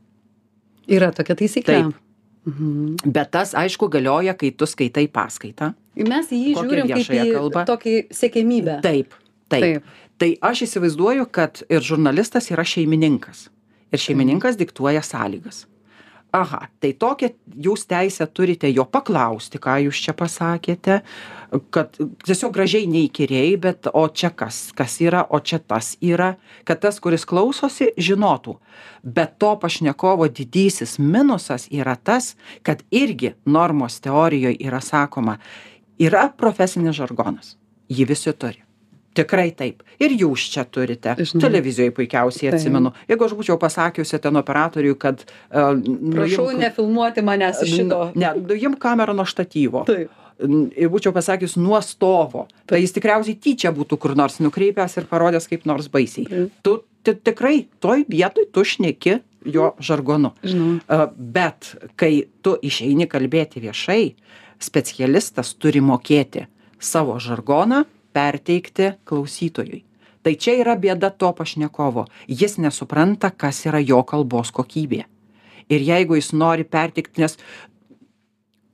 Yra 0.89 1.13
tokia 1.15 1.37
taisyklė. 1.39 1.83
Taip. 1.83 2.03
Mhm. 2.47 3.11
Bet 3.11 3.33
tas, 3.35 3.55
aišku, 3.59 3.89
galioja, 3.91 4.37
kai 4.39 4.53
tu 4.55 4.69
skaitai 4.71 5.09
paskaitą. 5.11 5.73
Mes 5.97 6.29
jį 6.31 6.55
žiūrim 6.55 6.91
kaip 6.93 7.09
į 7.11 7.23
kalbą? 7.35 7.65
tokį 7.67 7.95
sėkmybę. 8.15 8.81
Taip, 8.85 9.17
taip. 9.51 9.65
Taip. 9.65 9.95
Tai 10.17 10.29
aš 10.49 10.63
įsivaizduoju, 10.65 11.27
kad 11.29 11.61
ir 11.69 11.83
žurnalistas 11.85 12.49
yra 12.55 12.65
šeimininkas. 12.65 13.49
Ir 13.93 14.01
šeimininkas 14.01 14.57
diktuoja 14.57 15.03
sąlygas. 15.05 15.67
Aha, 16.37 16.67
tai 16.83 16.91
tokią 16.93 17.31
jūs 17.65 17.87
teisę 17.89 18.27
turite 18.35 18.69
jo 18.69 18.85
paklausti, 18.93 19.61
ką 19.63 19.77
jūs 19.87 20.01
čia 20.05 20.13
pasakėte, 20.17 20.99
kad 21.73 21.97
tiesiog 22.27 22.53
gražiai 22.53 22.89
neįkyriai, 22.91 23.55
bet 23.63 23.89
o 23.93 24.03
čia 24.09 24.33
kas, 24.35 24.59
kas 24.77 24.99
yra, 25.05 25.23
o 25.31 25.41
čia 25.41 25.61
tas 25.63 25.95
yra, 26.05 26.35
kad 26.69 26.83
tas, 26.83 26.99
kuris 27.01 27.25
klausosi, 27.29 27.93
žinotų. 27.97 28.59
Bet 29.07 29.39
to 29.41 29.55
pašnekovo 29.63 30.29
didysis 30.29 30.99
minusas 31.01 31.71
yra 31.73 31.97
tas, 31.97 32.35
kad 32.67 32.85
irgi 32.91 33.33
normos 33.47 34.01
teorijoje 34.05 34.59
yra 34.67 34.83
sakoma, 34.85 35.39
yra 35.97 36.29
profesinis 36.37 36.99
žargonas. 37.01 37.57
Jį 37.89 38.11
visi 38.13 38.35
turi. 38.37 38.66
Tikrai 39.17 39.51
taip. 39.57 39.83
Ir 40.03 40.13
jūs 40.21 40.45
čia 40.53 40.65
turite. 40.69 41.15
Žinau. 41.19 41.41
Televizijoje 41.47 41.95
puikiausiai 41.97 42.53
atsimenu. 42.55 42.93
Jeigu 43.09 43.25
aš 43.27 43.35
būčiau 43.39 43.57
pasakiusi 43.61 44.19
ten 44.23 44.37
operatoriui, 44.37 44.95
kad... 45.01 45.25
Uh, 45.51 45.75
Prašau 46.13 46.51
nefilmuoti 46.59 47.25
manęs 47.27 47.63
iš 47.65 47.75
šito. 47.81 48.01
Ne, 48.15 48.35
nuimk 48.47 48.79
kamerą 48.83 49.15
nuo 49.17 49.25
štatyvo. 49.29 49.87
Taip. 49.89 50.13
Ir 50.77 50.91
būčiau 50.93 51.15
pasakius 51.17 51.55
nuo 51.57 51.79
stovo. 51.81 52.45
Tai 52.69 52.77
jis 52.83 52.93
tikriausiai 52.93 53.39
tyčia 53.41 53.71
būtų 53.73 53.97
kur 54.03 54.13
nors 54.19 54.37
nukreipęs 54.45 54.99
ir 55.01 55.07
parodęs 55.09 55.49
kaip 55.49 55.65
nors 55.65 55.89
baisiai. 55.89 56.27
Taip. 56.29 56.53
Tu 56.63 56.75
ti- 57.07 57.15
tikrai 57.31 57.63
toj 57.81 58.05
vietoj 58.13 58.45
tu 58.53 58.65
šneki 58.65 59.17
jo 59.49 59.71
žargonu. 59.81 60.35
Žinau. 60.45 60.77
A, 60.93 61.07
Bet 61.17 61.73
kai 61.97 62.27
tu 62.45 62.53
išeini 62.61 63.07
kalbėti 63.09 63.63
viešai, 63.65 64.13
specialistas 64.61 65.55
turi 65.57 65.81
mokėti 65.81 66.47
savo 66.83 67.17
žargoną 67.23 67.85
perteikti 68.17 68.95
klausytojui. 69.05 69.83
Tai 70.27 70.33
čia 70.35 70.57
yra 70.59 70.75
bėda 70.75 71.13
to 71.15 71.29
pašnekovo. 71.39 72.09
Jis 72.27 72.57
nesupranta, 72.59 73.31
kas 73.31 73.61
yra 73.69 73.79
jo 73.79 74.01
kalbos 74.03 74.51
kokybė. 74.51 75.05
Ir 75.71 75.83
jeigu 75.87 76.17
jis 76.19 76.33
nori 76.35 76.65
perteikti, 76.67 77.23
nes 77.23 77.37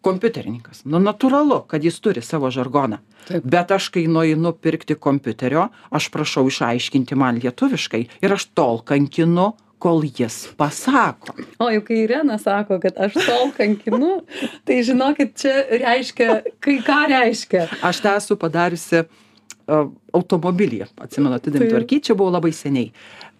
kompiuterininkas, 0.02 0.86
nu 0.88 1.00
natūralu, 1.02 1.60
kad 1.68 1.84
jis 1.84 1.98
turi 2.02 2.22
savo 2.24 2.48
žargoną. 2.52 3.02
Taip. 3.28 3.44
Bet 3.44 3.70
aš, 3.76 3.90
kai 3.94 4.06
nueinu 4.10 4.54
pirkti 4.56 4.96
kompiuterio, 4.98 5.68
aš 5.94 6.08
prašau 6.14 6.46
išaiškinti 6.48 7.18
man 7.20 7.38
lietuviškai 7.44 8.00
ir 8.24 8.34
aš 8.34 8.48
tol 8.56 8.80
kankinu, 8.88 9.52
kol 9.82 10.00
jis 10.06 10.46
pasako. 10.56 11.34
O 11.60 11.68
jau 11.74 11.82
kai 11.84 12.04
Irena 12.06 12.38
sako, 12.40 12.78
kad 12.82 12.96
aš 12.96 13.18
tol 13.18 13.52
kankinu, 13.56 14.22
tai 14.64 14.80
žinokit, 14.86 15.34
čia 15.42 15.66
reiškia, 15.84 16.38
kai 16.64 16.78
ką 16.86 17.00
reiškia. 17.12 17.66
Aš 17.84 18.00
tą 18.04 18.16
esu 18.20 18.38
padariusi 18.40 19.02
uh, 19.02 19.18
automobilyje, 19.66 20.88
atsimenu, 21.02 21.36
atidėm 21.38 21.68
tvarkyti, 21.70 22.10
čia 22.10 22.16
buvo 22.18 22.32
labai 22.34 22.52
seniai. 22.56 22.90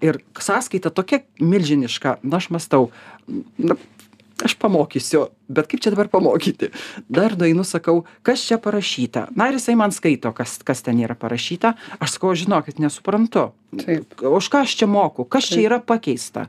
Ir 0.03 0.19
sąskaita 0.39 0.91
tokia 0.95 1.23
milžiniška, 1.43 2.19
na 2.27 2.41
aš 2.41 2.51
mastau, 2.55 2.91
na, 3.59 3.77
aš 4.43 4.57
pamokysiu, 4.59 5.27
bet 5.49 5.69
kaip 5.71 5.83
čia 5.83 5.93
dabar 5.95 6.11
pamokyti? 6.13 6.73
Dar 7.13 7.37
dainu 7.39 7.65
sakau, 7.67 8.03
kas 8.27 8.43
čia 8.47 8.59
parašyta. 8.63 9.29
Na 9.39 9.49
ir 9.51 9.59
jisai 9.59 9.77
man 9.79 9.95
skaito, 9.95 10.33
kas, 10.37 10.59
kas 10.67 10.83
ten 10.83 11.01
yra 11.03 11.17
parašyta. 11.19 11.75
Aš 12.03 12.17
sakau, 12.17 12.35
žinokit, 12.39 12.83
nesuprantu. 12.83 13.51
Taip. 13.79 14.19
Už 14.19 14.51
ką 14.53 14.65
aš 14.67 14.77
čia 14.83 14.91
moku, 14.91 15.25
kas 15.25 15.47
čia 15.51 15.61
Taip. 15.61 15.69
yra 15.69 15.79
pakeista. 15.79 16.49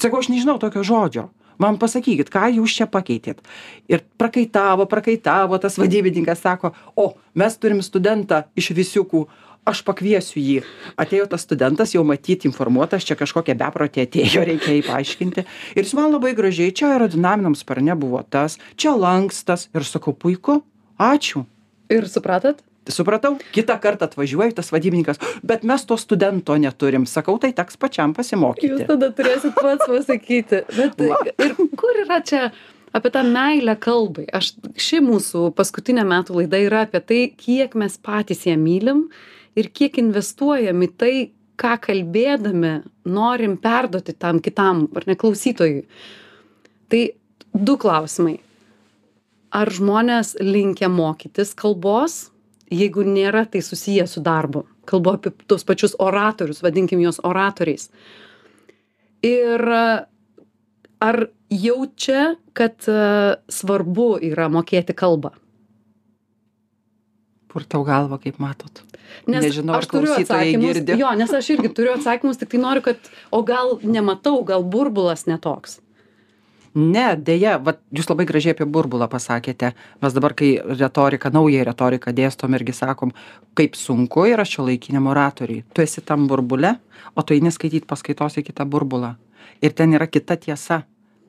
Sakau, 0.00 0.22
aš 0.24 0.32
nežinau 0.32 0.56
tokio 0.62 0.84
žodžio. 0.86 1.28
Man 1.62 1.78
pasakykit, 1.80 2.30
ką 2.32 2.48
jūs 2.58 2.74
čia 2.80 2.88
pakeitėt. 2.90 3.40
Ir 3.90 4.04
prakaitavo, 4.18 4.88
prakaitavo, 4.90 5.58
tas 5.62 5.78
vadybininkas 5.80 6.42
sako, 6.44 6.72
o, 6.96 7.12
mes 7.38 7.56
turim 7.60 7.82
studentą 7.84 8.44
iš 8.58 8.72
visiukų, 8.76 9.24
aš 9.68 9.80
pakviesiu 9.86 10.42
jį. 10.42 10.58
Atėjo 11.00 11.28
tas 11.32 11.44
studentas, 11.46 11.94
jau 11.96 12.04
matyti 12.06 12.48
informuotas, 12.50 13.06
čia 13.06 13.16
kažkokia 13.18 13.56
beprotė 13.58 14.04
atėjo, 14.04 14.44
reikia 14.50 14.76
jį 14.76 14.84
paaiškinti. 14.88 15.46
Ir 15.74 15.82
jis 15.86 15.96
man 15.96 16.12
labai 16.12 16.34
gražiai, 16.36 16.74
čia 16.76 16.92
aerodinaminiam 16.94 17.56
sparne 17.58 17.96
buvo 17.98 18.22
tas, 18.22 18.58
čia 18.76 18.94
lankstas. 18.98 19.68
Ir 19.74 19.86
sakau, 19.88 20.14
puiku, 20.16 20.60
ačiū. 21.00 21.46
Ir 21.92 22.08
supratot? 22.10 22.60
Supratau, 22.92 23.38
kitą 23.54 23.78
kartą 23.80 24.04
atvažiuoju, 24.10 24.52
tas 24.58 24.68
vadybininkas, 24.74 25.20
bet 25.42 25.62
mes 25.64 25.84
to 25.88 25.96
studento 25.96 26.56
neturim. 26.60 27.06
Sakau, 27.08 27.38
tai 27.40 27.52
teks 27.56 27.78
pačiam 27.80 28.12
Jūs 28.12 28.18
pasimokyti. 28.18 28.86
tada 28.88 29.08
turėsit 29.16 29.54
pats 29.56 29.86
pasakyti. 29.88 30.64
Bet 30.76 31.00
Va. 31.00 31.16
ir 31.40 31.54
kur 31.80 32.00
yra 32.04 32.20
čia 32.20 32.50
apie 32.92 33.10
tą 33.14 33.22
meilę 33.24 33.76
kalbai? 33.80 34.26
Aš, 34.36 34.52
ši 34.76 35.00
mūsų 35.04 35.54
paskutinė 35.56 36.04
metų 36.04 36.36
laida 36.42 36.60
yra 36.60 36.84
apie 36.84 37.00
tai, 37.00 37.22
kiek 37.32 37.74
mes 37.74 37.96
patys 37.96 38.44
ją 38.46 38.58
mylim 38.60 39.08
ir 39.56 39.70
kiek 39.72 39.96
investuojam 40.02 40.84
į 40.84 40.90
tai, 40.98 41.14
ką 41.56 41.76
kalbėdami 41.80 42.82
norim 43.06 43.56
perduoti 43.62 44.12
tam 44.18 44.40
kitam, 44.42 44.88
ar 44.96 45.06
ne 45.06 45.14
klausytojui. 45.14 45.84
Tai 46.90 47.02
du 47.54 47.76
klausimai. 47.78 48.40
Ar 49.54 49.70
žmonės 49.70 50.34
linkia 50.42 50.88
mokytis 50.90 51.54
kalbos, 51.54 52.33
jeigu 52.72 53.04
nėra 53.06 53.44
tai 53.50 53.62
susiję 53.62 54.06
su 54.10 54.22
darbu? 54.24 54.64
Kalbu 54.88 55.14
apie 55.16 55.32
tos 55.48 55.64
pačius 55.64 55.96
oratorius, 55.98 56.62
vadinkim 56.64 57.02
juos 57.02 57.20
oratoriais. 57.24 57.88
Ir 59.24 59.60
e, 59.60 59.84
ar 61.00 61.20
jaučia, 61.50 62.34
kad 62.52 62.88
e, 62.88 62.98
svarbu 63.48 64.08
yra 64.30 64.50
mokėti 64.52 64.96
kalbą? 64.96 65.32
Purtau 67.54 67.84
galvą, 67.86 68.18
kaip 68.18 68.40
matot. 68.42 68.82
Nes 69.30 69.44
Nežinau, 69.46 69.78
aš 69.78 69.86
turiu 69.92 70.12
atsakymus. 70.16 70.64
girdi. 70.64 70.96
Jo, 70.98 71.12
nes 71.16 71.30
aš 71.30 71.52
irgi 71.54 71.70
turiu 71.76 71.94
atsakymus, 71.94 72.40
tik 72.40 72.50
tai 72.50 72.60
noriu, 72.60 72.82
kad, 72.82 73.10
o 73.30 73.44
gal 73.46 73.76
nematau, 73.84 74.40
gal 74.48 74.66
burbulas 74.66 75.28
netoks. 75.30 75.78
Ne, 76.74 77.12
dėja, 77.14 77.54
vat, 77.62 77.78
jūs 77.94 78.08
labai 78.10 78.24
gražiai 78.26 78.50
apie 78.56 78.66
burbulą 78.66 79.06
pasakėte. 79.10 79.70
Mes 80.02 80.14
dabar, 80.16 80.32
kai 80.34 80.56
retoriką, 80.58 81.30
naują 81.30 81.62
retoriką 81.68 82.10
dėstom 82.10 82.56
irgi 82.58 82.74
sakom, 82.74 83.12
kaip 83.54 83.78
sunku 83.78 84.24
yra 84.26 84.42
šio 84.42 84.66
laikiniam 84.66 85.06
oratoriui. 85.06 85.62
Tu 85.70 85.84
esi 85.86 86.02
tam 86.02 86.26
burbule, 86.26 86.74
o 87.14 87.22
tu 87.22 87.36
eini 87.36 87.54
skaityti 87.54 87.86
paskaitos 87.86 88.40
į 88.42 88.48
kitą 88.48 88.66
burbulą. 88.66 89.12
Ir 89.62 89.70
ten 89.78 89.94
yra 89.94 90.10
kita 90.10 90.34
tiesa. 90.34 90.82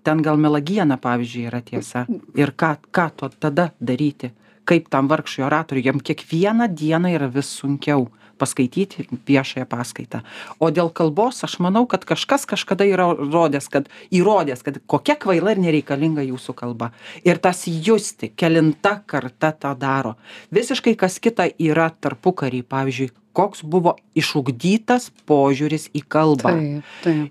Ten 0.06 0.25
gal 0.25 0.42
melagiena, 0.42 0.98
pavyzdžiui, 1.02 1.46
yra 1.52 1.62
tiesa. 1.66 2.08
Ir 2.38 2.54
ką, 2.58 2.75
ką 2.90 3.06
to 3.14 3.30
tada 3.38 3.70
daryti? 3.80 4.32
Kaip 4.66 4.90
tam 4.90 5.06
vargšui 5.10 5.46
oratoriui, 5.46 5.86
jam 5.86 6.02
kiekvieną 6.02 6.72
dieną 6.74 7.14
yra 7.14 7.30
vis 7.30 7.54
sunkiau 7.54 8.08
paskaityti 8.38 9.08
viešąją 9.27 9.65
paskaitą. 9.72 10.22
O 10.60 10.70
dėl 10.74 10.92
kalbos 10.96 11.44
aš 11.48 11.58
manau, 11.63 11.86
kad 11.89 12.06
kažkas 12.08 12.46
kažkada 12.50 12.88
yra 12.88 13.10
rodęs, 13.15 13.70
kad 13.72 13.89
įrodęs, 14.13 14.63
kad 14.65 14.80
kokia 14.88 15.18
kvaila 15.20 15.56
ir 15.56 15.62
nereikalinga 15.63 16.25
jūsų 16.25 16.56
kalba. 16.58 16.92
Ir 17.25 17.42
tas 17.44 17.65
justi, 17.68 18.32
kelinta 18.36 19.00
karta 19.06 19.51
tą 19.51 19.75
daro. 19.80 20.15
Visiškai 20.56 20.96
kas 21.00 21.20
kita 21.24 21.50
yra 21.60 21.89
tarpukarį, 21.89 22.63
pavyzdžiui, 22.70 23.12
koks 23.36 23.65
buvo 23.68 23.98
išugdytas 24.15 25.10
požiūris 25.27 25.89
į 25.96 26.06
kalbą. 26.08 26.56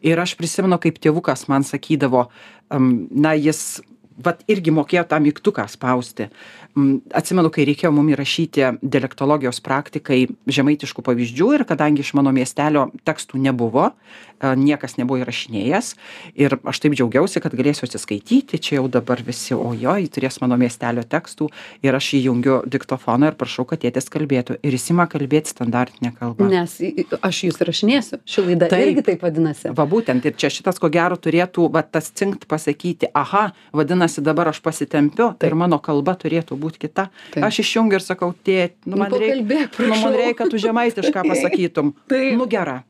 Ir 0.05 0.21
aš 0.21 0.37
prisimenu, 0.37 0.79
kaip 0.83 1.01
tėvukas 1.01 1.47
man 1.49 1.65
sakydavo, 1.65 2.29
na, 2.71 3.35
jis 3.39 3.81
vat 4.23 4.45
irgi 4.51 4.73
mokėjo 4.75 5.05
tą 5.11 5.19
mygtuką 5.23 5.67
spausti. 5.71 6.29
Mm, 6.75 7.03
atsimenu, 7.15 7.51
kai 7.55 7.67
reikėjo 7.69 7.93
mum 7.95 8.09
įrašyti 8.11 8.81
dialektologijos 8.83 9.61
praktikai 9.63 10.25
žemaitiškų 10.51 11.05
pavyzdžių 11.07 11.51
ir 11.55 11.65
kadangi 11.69 12.03
iš 12.03 12.15
mano 12.19 12.33
miestelio 12.35 12.89
tekstų 13.07 13.39
nebuvo, 13.43 13.91
e, 13.91 14.53
niekas 14.59 14.97
nebuvo 14.99 15.21
įrašinėjęs 15.23 15.93
ir 16.35 16.57
aš 16.59 16.83
taip 16.83 16.97
džiaugiausi, 16.99 17.43
kad 17.43 17.55
galėsiu 17.55 17.87
atsiskaityti, 17.87 18.59
čia 18.59 18.79
jau 18.81 18.89
dabar 18.91 19.23
visi, 19.23 19.55
ojoj, 19.55 20.09
turės 20.15 20.41
mano 20.43 20.59
miestelio 20.59 21.03
tekstų 21.07 21.51
ir 21.87 21.95
aš 21.95 22.11
įjungiu 22.21 22.61
diktofoną 22.71 23.33
ir 23.33 23.39
prašau, 23.39 23.67
kad 23.71 23.83
tėtis 23.83 24.11
kalbėtų 24.11 24.59
ir 24.63 24.75
jis 24.75 24.91
ima 24.95 25.07
kalbėti 25.11 25.55
standartinę 25.55 26.15
kalbą. 26.19 26.51
Nes 26.51 26.79
aš 27.23 27.45
jūs 27.49 27.63
rašinėsiu, 27.63 28.19
ši 28.27 28.47
laida 28.49 28.71
taip, 28.71 28.89
irgi 28.91 29.07
taip 29.13 29.27
vadinasi. 29.27 29.71
Va 29.79 29.87
būtent, 29.91 30.27
ir 30.27 30.35
čia 30.39 30.51
šitas 30.51 30.83
ko 30.83 30.91
gero 30.91 31.19
turėtų, 31.19 31.71
va 31.71 31.87
tas 31.87 32.11
cinkt 32.11 32.49
pasakyti, 32.51 33.11
aha, 33.15 33.47
vadinasi 33.75 34.04
dabar 34.25 34.51
aš 34.53 34.61
pasitempiu 34.65 35.33
taip. 35.33 35.47
ir 35.49 35.57
mano 35.59 35.79
kalba 35.83 36.15
turėtų 36.21 36.59
būti 36.61 36.85
kita. 36.87 37.09
Taip. 37.35 37.45
Aš 37.47 37.63
išjungiu 37.65 37.99
ir 37.99 38.05
sakau, 38.05 38.33
tėti, 38.47 38.77
nu 38.87 39.01
man 39.01 39.13
Nu, 39.13 39.21
pakalbėk, 39.21 39.79
nu, 39.81 39.95
man 40.03 40.17
reikia, 40.17 40.37
kad 40.43 40.53
tu 40.53 40.61
žemaitišką 40.63 41.25
pasakytum. 41.29 41.95
Taip. 42.11 42.35
Nu 42.39 42.49
gera. 42.51 42.83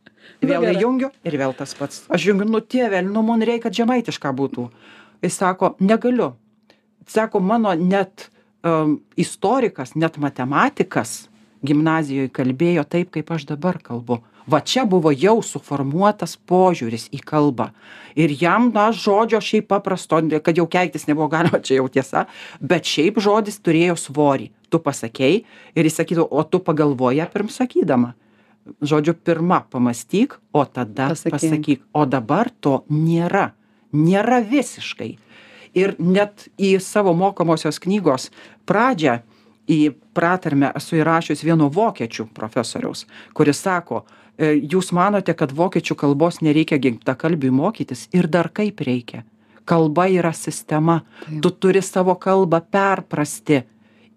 Vėl 0.44 0.64
gerai. 0.64 0.76
įjungiu 0.76 1.10
ir 1.24 1.36
vėl 1.40 1.54
tas 1.56 1.74
pats. 1.78 2.04
Aš 2.12 2.28
jungiu, 2.30 2.48
nu 2.48 2.60
tėvel, 2.60 3.06
nu 3.08 3.22
man 3.26 3.44
reikia, 3.44 3.68
kad 3.68 3.78
žemaitiška 3.78 4.32
būtų. 4.36 4.68
Jis 5.24 5.38
sako, 5.40 5.74
negaliu. 5.80 6.34
Sako, 7.08 7.40
mano 7.40 7.72
net 7.76 8.28
um, 8.64 8.98
istorikas, 9.20 9.94
net 9.96 10.18
matematikas 10.20 11.24
gimnazijoje 11.64 12.32
kalbėjo 12.34 12.84
taip, 12.88 13.12
kaip 13.14 13.30
aš 13.32 13.46
dabar 13.48 13.78
kalbu. 13.82 14.20
Va 14.46 14.60
čia 14.60 14.84
buvo 14.84 15.08
jau 15.12 15.38
suformuotas 15.40 16.36
požiūris 16.36 17.08
į 17.16 17.22
kalbą. 17.24 17.70
Ir 18.14 18.34
jam, 18.36 18.68
na, 18.74 18.90
žodžio 18.92 19.40
šiaip 19.40 19.70
paprasto, 19.72 20.20
kad 20.44 20.58
jau 20.58 20.66
keiktis 20.70 21.08
nebuvo 21.08 21.30
galima, 21.32 21.62
čia 21.66 21.80
jau 21.80 21.88
tiesa, 21.88 22.26
bet 22.60 22.84
šiaip 22.88 23.22
žodis 23.24 23.56
turėjo 23.64 23.96
svorį. 24.00 24.50
Tu 24.68 24.80
pasakėjai 24.82 25.40
ir 25.78 25.88
jis 25.88 25.98
sakytų, 26.00 26.28
o 26.28 26.44
tu 26.44 26.60
pagalvoja 26.60 27.28
pirm 27.32 27.48
sakydama. 27.52 28.12
Žodžiu, 28.80 29.12
pirmą 29.20 29.64
pamastyk, 29.72 30.38
o 30.52 30.64
tada 30.64 31.10
Pasakyk. 31.12 31.82
O 31.92 32.06
dabar 32.08 32.48
to 32.64 32.80
nėra. 32.88 33.50
Nėra 33.92 34.40
visiškai. 34.40 35.10
Ir 35.76 35.92
net 36.00 36.48
į 36.56 36.78
savo 36.80 37.12
mokomosios 37.18 37.80
knygos 37.82 38.30
pradžią, 38.64 39.18
į 39.68 39.94
pratarmę 40.16 40.72
esu 40.76 40.98
įrašius 41.00 41.44
vieno 41.44 41.70
vokiečių 41.72 42.28
profesoriaus, 42.36 43.06
kuris 43.34 43.60
sako, 43.60 44.04
"E, 44.04 44.23
jūs 44.38 44.90
manote, 44.92 45.34
kad 45.34 45.52
vokiečių 45.54 45.94
kalbos 45.94 46.40
nereikia 46.42 46.78
gimtakalbiui 46.78 47.52
mokytis 47.54 48.08
ir 48.12 48.26
dar 48.26 48.50
kaip 48.52 48.80
reikia. 48.80 49.22
Kalba 49.64 50.08
yra 50.12 50.32
sistema. 50.32 51.00
Taip. 51.24 51.40
Tu 51.42 51.50
turi 51.50 51.82
savo 51.82 52.14
kalbą 52.20 52.60
perprasti. 52.70 53.62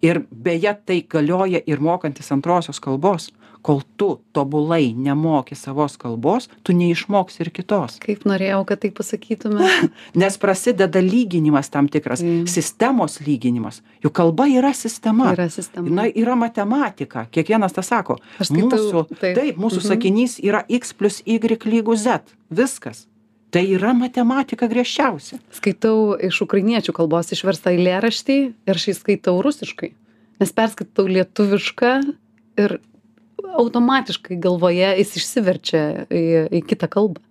Ir 0.02 0.22
beje, 0.30 0.74
tai 0.86 1.02
galioja 1.10 1.62
ir 1.66 1.80
mokantis 1.82 2.32
antrosios 2.32 2.80
kalbos. 2.80 3.32
Kol 3.68 3.82
tu 4.00 4.08
tobulai 4.32 4.94
nemoki 4.96 5.56
savos 5.60 5.98
kalbos, 6.00 6.46
tu 6.64 6.72
neišmoksi 6.72 7.42
ir 7.44 7.50
kitos. 7.52 7.98
Kaip 8.00 8.24
norėjau, 8.30 8.62
kad 8.70 8.80
tai 8.80 8.92
pasakytume. 8.96 9.68
Nes 10.22 10.38
prasideda 10.40 11.02
lyginimas 11.04 11.68
tam 11.74 11.90
tikras, 11.92 12.22
Mm. 12.24 12.46
sistemos 12.48 13.20
lyginimas. 13.28 13.82
Juk 14.04 14.14
kalba 14.16 14.48
yra 14.48 14.72
sistema. 14.74 15.34
Yra 15.36 15.50
sistema. 15.52 15.90
Na, 16.00 16.06
yra 16.08 16.36
matematika. 16.40 17.26
Kiekvienas 17.32 17.76
tą 17.76 17.84
sako. 17.84 18.16
Aš 18.40 18.54
skaitau- 18.54 18.80
mūsų, 18.80 19.04
taip. 19.20 19.36
taip, 19.36 19.58
mūsų 19.60 19.82
Mhm. 19.84 19.88
sakinys 19.92 20.40
yra 20.40 20.64
x 20.70 20.94
plus 20.94 21.22
y 21.26 21.38
lygų 21.40 21.98
z. 21.98 22.22
Viskas. 22.50 23.06
Tai 23.52 23.64
yra 23.68 23.94
matematika 23.94 24.68
griežčiausia. 24.68 25.40
Skaitau 25.52 26.16
iš 26.20 26.42
ukrainiečių 26.44 26.92
kalbos 26.96 27.32
išverstą 27.32 27.72
eilėraštį 27.76 28.38
ir 28.68 28.74
aš 28.76 28.88
jį 28.88 28.96
skaitau 29.02 29.42
rusiškai. 29.44 29.92
Nes 30.40 30.52
perskaitau 30.52 31.08
lietuvišką 31.08 32.14
ir 32.58 32.80
automatiškai 33.56 34.40
galvoje 34.42 34.90
jis 35.00 35.16
išsiverčia 35.22 35.84
į, 36.10 36.26
į 36.60 36.64
kitą 36.68 36.90
kalbą. 36.92 37.24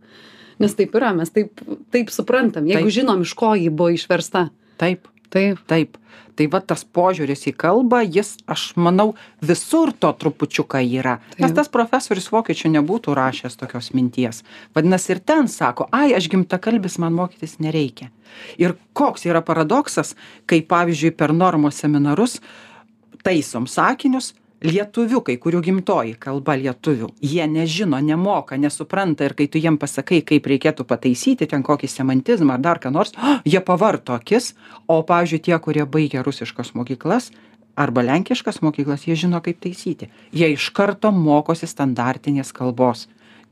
Nes 0.62 0.73
taip 0.76 0.94
yra, 0.96 1.12
mes 1.16 1.28
taip, 1.32 1.61
taip 1.92 2.11
suprantam, 2.14 2.64
jeigu 2.64 2.88
Taip. 2.88 2.96
žinom, 2.96 3.23
iš 3.26 3.35
ko 3.37 3.52
ji 3.58 3.68
buvo 3.68 3.92
išversta. 3.92 4.49
Taip. 4.80 5.08
Taip. 5.28 5.58
Taip. 5.68 5.99
Tai 6.37 6.46
va 6.52 6.61
tas 6.61 6.85
požiūris 6.85 7.46
į 7.50 7.52
kalbą, 7.56 8.02
jis, 8.04 8.35
aš 8.49 8.68
manau, 8.80 9.14
visur 9.44 9.92
to 9.96 10.11
trupučiuką 10.20 10.82
yra. 10.85 11.16
Nes 11.37 11.50
Taip. 11.50 11.56
tas 11.58 11.70
profesorius 11.73 12.28
vokiečių 12.32 12.70
nebūtų 12.76 13.14
rašęs 13.16 13.56
tokios 13.61 13.90
minties. 13.96 14.42
Vadinasi, 14.76 15.14
ir 15.16 15.23
ten 15.25 15.49
sako, 15.52 15.88
ai, 15.96 16.12
aš 16.16 16.28
gimta 16.32 16.61
kalbis, 16.62 16.99
man 17.02 17.16
mokytis 17.16 17.56
nereikia. 17.64 18.11
Ir 18.61 18.76
koks 18.96 19.25
yra 19.28 19.40
paradoksas, 19.44 20.14
kai 20.49 20.61
pavyzdžiui 20.64 21.14
per 21.16 21.32
normos 21.37 21.80
seminarus 21.80 22.38
taisom 23.25 23.66
sakinius, 23.66 24.35
lietuviukai, 24.64 25.36
kurių 25.42 25.60
gimtoji 25.66 26.14
kalba 26.20 26.54
lietuvių, 26.56 27.10
jie 27.20 27.44
nežino, 27.46 27.98
nemoka, 28.00 28.56
nesupranta 28.56 29.25
ir 29.28 29.34
kai 29.36 29.46
tu 29.48 29.58
jiem 29.60 29.76
pasakai, 29.78 30.22
kaip 30.25 30.46
reikėtų 30.48 30.86
pataisyti 30.88 31.46
ten 31.50 31.62
kokį 31.66 31.88
semantizmą 31.90 32.56
ar 32.56 32.60
dar 32.60 32.78
ką 32.80 32.92
nors, 32.92 33.12
"Ah, 33.16 33.40
jie 33.52 33.60
pavarto 33.60 34.14
akis, 34.16 34.54
o 34.88 35.02
pavyzdžiui 35.02 35.42
tie, 35.42 35.58
kurie 35.58 35.84
baigia 35.84 36.22
rusiškas 36.22 36.72
mokyklas 36.75 37.30
arba 37.76 38.00
lenkiškas 38.02 38.62
mokyklas, 38.64 39.04
jie 39.06 39.16
žino, 39.16 39.40
kaip 39.44 39.60
taisyti. 39.60 40.08
Jie 40.32 40.52
iš 40.54 40.70
karto 40.72 41.10
mokosi 41.12 41.66
standartinės 41.68 42.52
kalbos. 42.56 43.06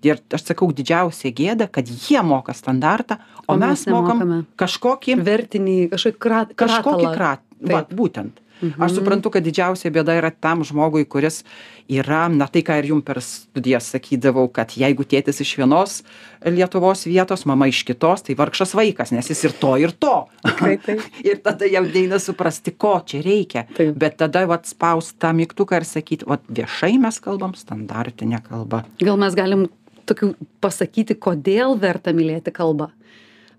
Ir 0.04 0.18
aš 0.32 0.42
sakau, 0.50 0.68
didžiausia 0.72 1.30
gėda, 1.32 1.68
kad 1.72 1.88
jie 1.88 2.20
moka 2.22 2.52
standartą, 2.52 3.16
o, 3.46 3.54
O 3.54 3.56
mes, 3.56 3.86
mes 3.86 3.92
mokam 3.92 4.18
nemokame. 4.20 4.46
kažkokį 4.56 5.16
Vertinį, 5.24 5.76
kažkokį 5.92 6.18
krat, 6.18 6.54
kažkokį 6.54 7.14
krat, 7.14 7.40
va, 7.60 7.86
būtent. 7.88 8.40
Mhm. 8.60 8.82
Aš 8.82 8.98
suprantu, 8.98 9.32
kad 9.34 9.44
didžiausia 9.44 9.90
bėda 9.92 10.14
yra 10.18 10.30
tam 10.30 10.62
žmogui, 10.64 11.04
kuris 11.10 11.42
yra, 11.90 12.28
na 12.32 12.46
tai 12.48 12.62
ką 12.64 12.78
ir 12.80 12.90
jum 12.92 13.02
per 13.04 13.20
studijas 13.24 13.90
sakydavau, 13.92 14.46
kad 14.52 14.76
jeigu 14.78 15.04
tėtis 15.04 15.42
iš 15.44 15.56
vienos 15.58 16.02
Lietuvos 16.44 17.06
vietos, 17.08 17.46
mama 17.48 17.66
iš 17.70 17.82
kitos, 17.88 18.24
tai 18.26 18.36
vargšas 18.36 18.74
vaikas, 18.76 19.12
nes 19.16 19.30
jis 19.30 19.44
ir 19.48 19.54
to, 19.60 19.74
ir 19.80 19.94
to. 19.96 20.14
Ir 21.28 21.38
tada 21.44 21.66
jam 21.68 21.86
neina 21.88 22.18
suprasti, 22.20 22.74
ko 22.76 22.98
čia 23.06 23.22
reikia. 23.24 23.64
Taip. 23.76 23.94
Bet 23.96 24.18
tada 24.20 24.44
vat 24.48 24.68
spaust 24.68 25.16
tą 25.22 25.32
mygtuką 25.36 25.80
ir 25.80 25.86
sakyti, 25.88 26.26
vat 26.28 26.44
viešai 26.48 26.98
mes 27.00 27.16
kalbam 27.24 27.54
standartinę 27.56 28.42
kalbą. 28.44 28.82
Gal 29.00 29.16
mes 29.20 29.36
galim 29.38 29.66
tokių 30.08 30.34
pasakyti, 30.64 31.16
kodėl 31.16 31.78
verta 31.80 32.12
mylėti 32.16 32.52
kalbą. 32.54 32.90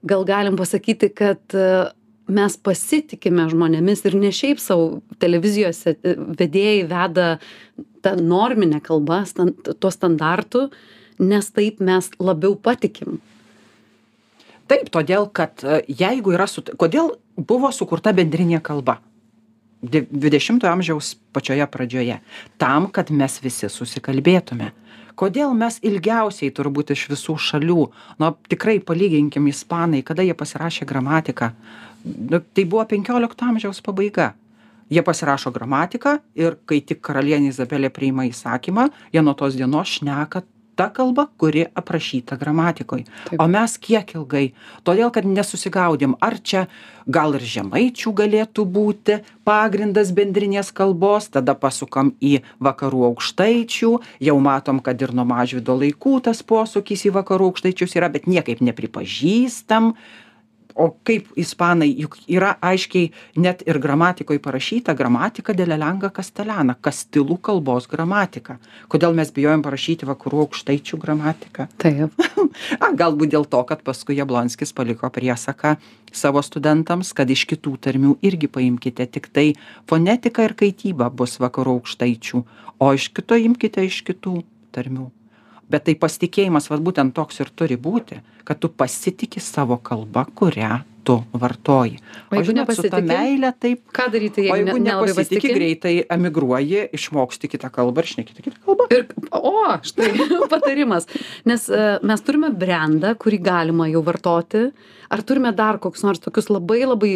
Gal 0.05 0.25
galim 0.27 0.58
pasakyti, 0.60 1.10
kad 1.10 1.58
e, 1.58 1.89
mes 2.27 2.57
pasitikime 2.57 3.45
žmonėmis 3.51 4.03
ir 4.07 4.17
ne 4.17 4.31
šiaip 4.33 4.61
savo 4.61 5.01
televizijose 5.21 5.95
e, 5.95 6.15
vedėjai 6.39 6.83
veda 6.89 7.27
tą 8.05 8.15
norminę 8.21 8.81
kalbą, 8.85 9.23
stan, 9.29 9.53
tuo 9.53 9.91
standartu, 9.93 10.69
nes 11.21 11.49
taip 11.53 11.81
mes 11.83 12.09
labiau 12.19 12.57
patikim. 12.57 13.19
Taip, 14.69 14.89
todėl, 14.93 15.29
kad 15.29 15.61
e, 15.61 15.81
jeigu 15.89 16.33
yra, 16.33 16.47
su, 16.49 16.63
kodėl 16.77 17.15
buvo 17.38 17.69
sukurta 17.75 18.13
bendrinė 18.17 18.61
kalba? 18.65 18.99
Di- 19.85 20.07
20-ojo 20.09 20.71
amžiaus 20.71 21.13
pačioje 21.35 21.67
pradžioje. 21.69 22.17
Tam, 22.61 22.89
kad 22.89 23.11
mes 23.13 23.38
visi 23.43 23.69
susikalbėtume. 23.69 24.71
Kodėl 25.15 25.54
mes 25.56 25.78
ilgiausiai 25.86 26.51
turbūt 26.56 26.91
iš 26.95 27.06
visų 27.13 27.38
šalių, 27.39 27.82
nu 28.19 28.32
tikrai 28.51 28.80
palyginkim 28.84 29.47
ispanai, 29.51 30.04
kada 30.04 30.25
jie 30.25 30.36
pasirašė 30.36 30.88
gramatiką, 30.89 31.51
nu, 32.04 32.41
tai 32.41 32.65
buvo 32.65 32.84
15 32.89 33.45
amžiaus 33.49 33.80
pabaiga. 33.86 34.34
Jie 34.91 35.01
pasirašo 35.01 35.49
gramatiką 35.49 36.19
ir 36.38 36.60
kai 36.69 36.78
tik 36.86 36.99
karalienė 37.01 37.49
Izabelė 37.49 37.89
priima 37.89 38.28
įsakymą, 38.28 38.91
jie 39.15 39.23
nuo 39.25 39.34
tos 39.34 39.56
dienos 39.58 39.95
šneka 39.97 40.43
ta 40.75 40.89
kalba, 40.93 41.27
kuri 41.39 41.65
aprašyta 41.73 42.38
gramatikoje. 42.39 43.05
Taip. 43.29 43.39
O 43.39 43.47
mes 43.51 43.77
kiek 43.81 44.15
ilgai? 44.17 44.45
Todėl, 44.88 45.11
kad 45.15 45.27
nesusigaudėm, 45.27 46.17
ar 46.23 46.38
čia 46.43 46.65
gal 47.07 47.38
ir 47.38 47.45
žemaičių 47.45 48.13
galėtų 48.17 48.65
būti 48.65 49.19
pagrindas 49.45 50.11
bendrinės 50.15 50.71
kalbos, 50.75 51.29
tada 51.33 51.55
pasukam 51.57 52.13
į 52.19 52.39
vakarų 52.63 53.05
aukštaičių, 53.11 53.91
jau 54.27 54.38
matom, 54.41 54.81
kad 54.83 55.01
ir 55.01 55.13
nuo 55.15 55.27
mažvido 55.29 55.77
laikų 55.77 56.19
tas 56.25 56.41
posūkis 56.43 57.07
į 57.09 57.15
vakarų 57.19 57.51
aukštaičius 57.53 57.97
yra, 57.99 58.09
bet 58.11 58.29
niekaip 58.29 58.63
nepripažįstam. 58.65 59.93
O 60.75 60.89
kaip 61.07 61.29
ispanai, 61.39 61.88
juk 61.95 62.17
yra 62.27 62.57
aiškiai 62.59 63.07
net 63.39 63.61
ir 63.63 63.79
gramatikoje 63.79 64.41
parašyta 64.43 64.91
gramatika 64.99 65.55
delelenga 65.55 66.09
kastelena, 66.11 66.75
kastilų 66.83 67.38
kalbos 67.47 67.88
gramatika. 67.88 68.57
Kodėl 68.91 69.15
mes 69.15 69.31
bijojom 69.31 69.63
parašyti 69.63 70.09
vakarų 70.09 70.43
aukštaičių 70.45 70.99
gramatiką? 70.99 71.69
Taip. 71.79 72.19
A, 72.83 72.91
galbūt 72.91 73.31
dėl 73.31 73.47
to, 73.47 73.63
kad 73.69 73.88
paskui 73.88 74.19
Jablonskis 74.19 74.75
paliko 74.75 75.07
priesaką 75.15 75.77
savo 76.11 76.43
studentams, 76.43 77.15
kad 77.15 77.31
iš 77.31 77.47
kitų 77.53 77.77
tarmių 77.88 78.17
irgi 78.25 78.51
paimkite 78.51 79.07
tik 79.15 79.31
tai 79.31 79.53
fonetika 79.88 80.43
ir 80.43 80.59
kaityba 80.59 81.07
bus 81.07 81.39
vakarų 81.39 81.79
aukštaičių, 81.79 82.43
o 82.83 82.95
iš 82.99 83.13
kito 83.15 83.39
imkite 83.39 83.88
iš 83.88 84.03
kitų 84.07 84.41
tarmių. 84.75 85.07
Bet 85.71 85.88
tai 85.88 85.95
pasitikėjimas, 85.97 86.69
vad 86.69 86.84
būtent 86.86 87.15
toks 87.17 87.41
ir 87.41 87.49
turi 87.58 87.78
būti, 87.82 88.19
kad 88.45 88.60
tu 88.62 88.69
pasitiki 88.69 89.41
savo 89.41 89.80
kalbą, 89.82 90.28
kurią 90.38 90.84
tu 91.06 91.15
vartoji. 91.38 91.99
O 92.32 92.38
jeigu 92.39 92.56
nepasitiki? 92.58 93.01
meilė 93.06 93.51
taip. 93.62 93.84
Ką 93.95 94.08
daryti, 94.13 94.47
jeigu, 94.47 94.58
jeigu 94.58 94.82
ne, 94.82 94.95
nepasitiki, 94.97 95.54
greitai 95.54 95.93
emigruoji, 96.15 96.88
išmoksti 96.97 97.49
kitą 97.51 97.69
kalbą 97.73 98.01
ir 98.01 98.10
šnekėti 98.12 98.45
kitą 98.47 98.62
kalbą. 98.65 98.88
Ir, 98.93 99.06
o, 99.38 99.54
štai 99.86 100.10
patarimas. 100.54 101.08
Nes 101.49 101.69
uh, 101.69 101.97
mes 102.06 102.25
turime 102.25 102.49
brandą, 102.65 103.13
kurį 103.21 103.41
galima 103.45 103.89
jau 103.91 104.01
vartoti. 104.06 104.67
Ar 105.13 105.21
turime 105.21 105.54
dar 105.54 105.78
kokius 105.82 106.06
nors 106.08 106.21
tokius 106.23 106.49
labai 106.49 106.82
labai, 106.88 107.12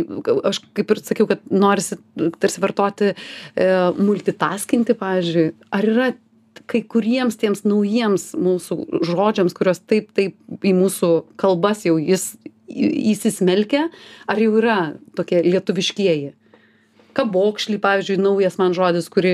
aš 0.45 0.61
kaip 0.77 0.93
ir 0.93 1.01
sakiau, 1.01 1.25
kad 1.29 1.41
norisi 1.49 1.97
tarsi 2.37 2.61
vartoti 2.61 3.13
uh, 3.15 3.97
multitaskinti, 3.97 4.97
pavyzdžiui. 5.01 5.47
Ar 5.73 5.93
yra 5.93 6.11
kai 6.69 6.81
kuriems 6.83 7.37
tiems 7.39 7.63
naujiems 7.67 8.31
mūsų 8.39 8.77
žodžiams, 9.07 9.55
kuriuos 9.57 9.81
taip, 9.85 10.11
taip 10.17 10.65
į 10.65 10.73
mūsų 10.77 11.11
kalbas 11.39 11.85
jau 11.87 11.97
jis 12.01 12.33
įsismelkia, 12.69 13.87
ar 14.29 14.41
jau 14.41 14.53
yra 14.59 14.79
tokie 15.17 15.41
lietuviškieji? 15.45 16.33
Kabokšlį, 17.17 17.79
pavyzdžiui, 17.81 18.17
naujas 18.21 18.55
man 18.59 18.73
žodis, 18.77 19.07
kurį 19.11 19.31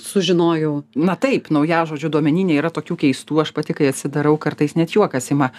sužinojau. 0.00 0.72
Na 0.96 1.16
taip, 1.20 1.50
naujažodžių 1.54 2.10
duomeninė 2.14 2.56
yra 2.60 2.70
tokių 2.74 2.96
keistų, 3.02 3.40
aš 3.42 3.50
pati, 3.56 3.74
kai 3.76 3.90
atsidarau, 3.90 4.36
kartais 4.40 4.76
net 4.78 4.94
juokas 4.94 5.26
ima. 5.34 5.50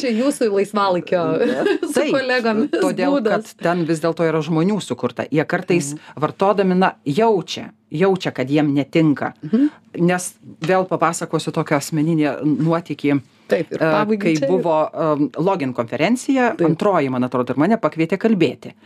Čia 0.00 0.12
jūsų 0.12 0.50
laisvalaikio 0.52 1.22
su 1.94 2.04
kolegomis. 2.12 2.70
Todėl, 2.76 3.16
būdas. 3.16 3.50
kad 3.56 3.64
ten 3.66 3.84
vis 3.88 4.02
dėlto 4.04 4.28
yra 4.28 4.42
žmonių 4.44 4.78
sukurta. 4.84 5.24
Jie 5.32 5.44
kartais 5.48 5.94
vartodami, 6.20 6.76
na, 6.78 6.92
jaučia, 7.08 7.70
jaučia, 7.90 8.34
kad 8.36 8.50
jiem 8.52 8.70
netinka. 8.76 9.32
Mhm. 9.46 9.68
Nes 10.06 10.30
vėl 10.62 10.84
papasakosiu 10.86 11.50
tokią 11.56 11.80
asmeninį 11.80 12.34
nuotykį. 12.60 13.16
Taip, 13.50 13.72
ir 13.74 13.80
e, 13.82 13.86
pabaigai 13.96 14.34
Kai 14.36 14.44
čia- 14.44 14.46
buvo 14.46 14.74
um, 14.94 15.24
login 15.42 15.72
konferencija, 15.74 16.52
Taip. 16.54 16.68
antroji, 16.68 17.08
man 17.10 17.26
atrodo, 17.26 17.56
ir 17.56 17.58
mane 17.58 17.80
pakvietė 17.82 18.20
kalbėti. 18.22 18.76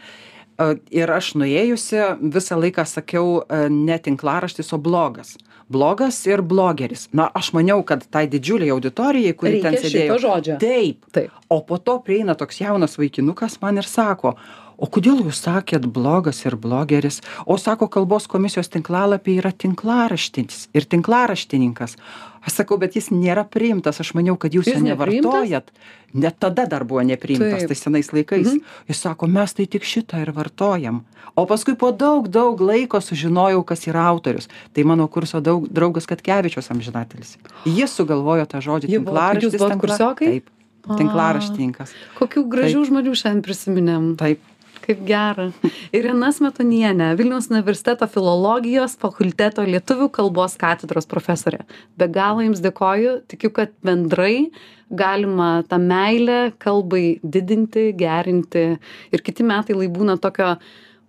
Ir 0.95 1.11
aš 1.11 1.33
nuėjusi 1.35 1.99
visą 2.31 2.59
laiką 2.63 2.85
sakiau 2.87 3.41
e, 3.43 3.65
ne 3.73 3.97
tinklaraštis, 3.99 4.71
o 4.77 4.79
blogas. 4.79 5.35
Blogas 5.73 6.21
ir 6.29 6.43
blogeris. 6.45 7.09
Na, 7.17 7.31
aš 7.35 7.49
maniau, 7.57 7.81
kad 7.83 8.05
tai 8.13 8.27
didžiuliai 8.31 8.71
auditorijai, 8.75 9.33
kuri 9.35 9.63
ten 9.65 9.75
Reikia 9.75 9.89
sėdėjo. 9.89 10.05
šito 10.05 10.19
žodžio. 10.23 10.59
Taip. 10.63 11.09
Taip. 11.17 11.33
O 11.51 11.59
po 11.67 11.79
to 11.81 11.97
prieina 12.05 12.37
toks 12.39 12.61
jaunas 12.61 12.99
vaikinukas 13.01 13.59
man 13.65 13.81
ir 13.83 13.89
sako, 13.89 14.37
o 14.77 14.89
kodėl 14.91 15.23
jūs 15.25 15.43
sakėt 15.47 15.87
blogas 15.87 16.45
ir 16.45 16.57
blogeris? 16.61 17.21
O 17.47 17.59
sako, 17.61 17.89
kalbos 17.89 18.29
komisijos 18.31 18.71
tinklalapį 18.75 19.41
yra 19.43 19.53
tinklaraštinis 19.53 20.69
ir 20.75 20.87
tinklaraštininkas. 20.87 21.99
Aš 22.45 22.61
sakau, 22.61 22.77
bet 22.77 22.97
jis 22.97 23.09
nėra 23.09 23.47
priimtas, 23.49 24.03
aš 24.03 24.13
maniau, 24.17 24.37
kad 24.37 24.53
jūs 24.53 24.69
jo 24.69 24.81
nevartojat. 24.85 25.71
Net 26.15 26.37
tada 26.39 26.67
dar 26.71 26.85
buvo 26.87 27.03
nepriimtas, 27.03 27.65
Taip. 27.65 27.71
tai 27.73 27.77
senais 27.79 28.11
laikais. 28.13 28.47
Mhm. 28.47 28.61
Jis 28.93 29.01
sako, 29.01 29.27
mes 29.27 29.57
tai 29.57 29.67
tik 29.67 29.83
šitą 29.83 30.21
ir 30.23 30.31
vartojam. 30.37 31.03
O 31.35 31.47
paskui 31.51 31.75
po 31.75 31.91
daug, 31.91 32.29
daug 32.29 32.61
laiko 32.61 33.01
sužinojau, 33.03 33.65
kas 33.67 33.89
yra 33.91 34.05
autorius. 34.13 34.47
Tai 34.77 34.85
mano 34.85 35.09
kurso 35.09 35.41
daug, 35.41 35.67
draugas 35.67 36.07
Katkevičius 36.07 36.71
amžinatelis. 36.71 37.39
Jis 37.65 37.97
sugalvojo 37.97 38.47
tą 38.47 38.61
žodį 38.63 38.93
tinklaraštis. 38.93 39.59
kursiokai? 39.81 40.31
Taip. 40.37 40.51
Tinklaraštininkas. 40.85 41.95
Kokių 42.21 42.45
gražių 42.45 42.85
žmonių 42.91 43.17
šiandien 43.17 43.41
prisiminėm. 43.43 44.11
Taip. 44.21 44.45
Kaip 44.85 45.01
gera. 45.09 45.49
Irena 45.97 46.29
Smetonienė, 46.35 47.15
Vilniaus 47.17 47.49
universiteto 47.49 48.05
filologijos 48.11 48.99
fakulteto 49.01 49.65
lietuvių 49.65 50.11
kalbos 50.13 50.59
katedros 50.61 51.09
profesorė. 51.09 51.63
Be 51.97 52.09
galo 52.13 52.45
Jums 52.45 52.61
dėkoju. 52.65 53.15
Tikiu, 53.31 53.49
kad 53.57 53.73
bendrai 53.87 54.51
galima 54.93 55.63
tą 55.71 55.79
meilę 55.81 56.53
kalbai 56.61 57.19
didinti, 57.25 57.93
gerinti. 57.97 58.67
Ir 59.09 59.25
kiti 59.25 59.47
metai 59.47 59.79
lai 59.79 59.89
būna 59.89 60.19
tokio 60.21 60.59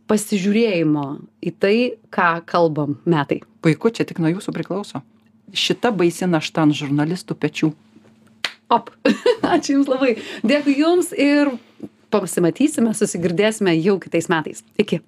pasižiūrėjimo 0.08 1.06
į 1.44 1.56
tai, 1.60 1.76
ką 2.16 2.30
kalbam 2.48 3.00
metai. 3.04 3.42
Puiku, 3.66 3.92
čia 3.92 4.08
tik 4.08 4.22
nuo 4.24 4.32
jūsų 4.32 4.56
priklauso. 4.56 5.04
Šita 5.52 5.92
baisi 5.92 6.30
našta 6.30 6.64
ant 6.64 6.78
žurnalistų 6.78 7.36
pečių. 7.42 7.74
Op. 8.72 8.94
Ačiū 9.56 9.80
Jums 9.80 9.92
labai. 9.92 10.16
Dėkui 10.48 10.80
Jums 10.80 11.12
ir 11.12 11.52
pasimatysime, 12.24 12.94
susigirdėsime 12.98 13.76
jau 13.80 14.00
kitais 14.04 14.30
metais. 14.32 14.64
Iki. 14.82 15.02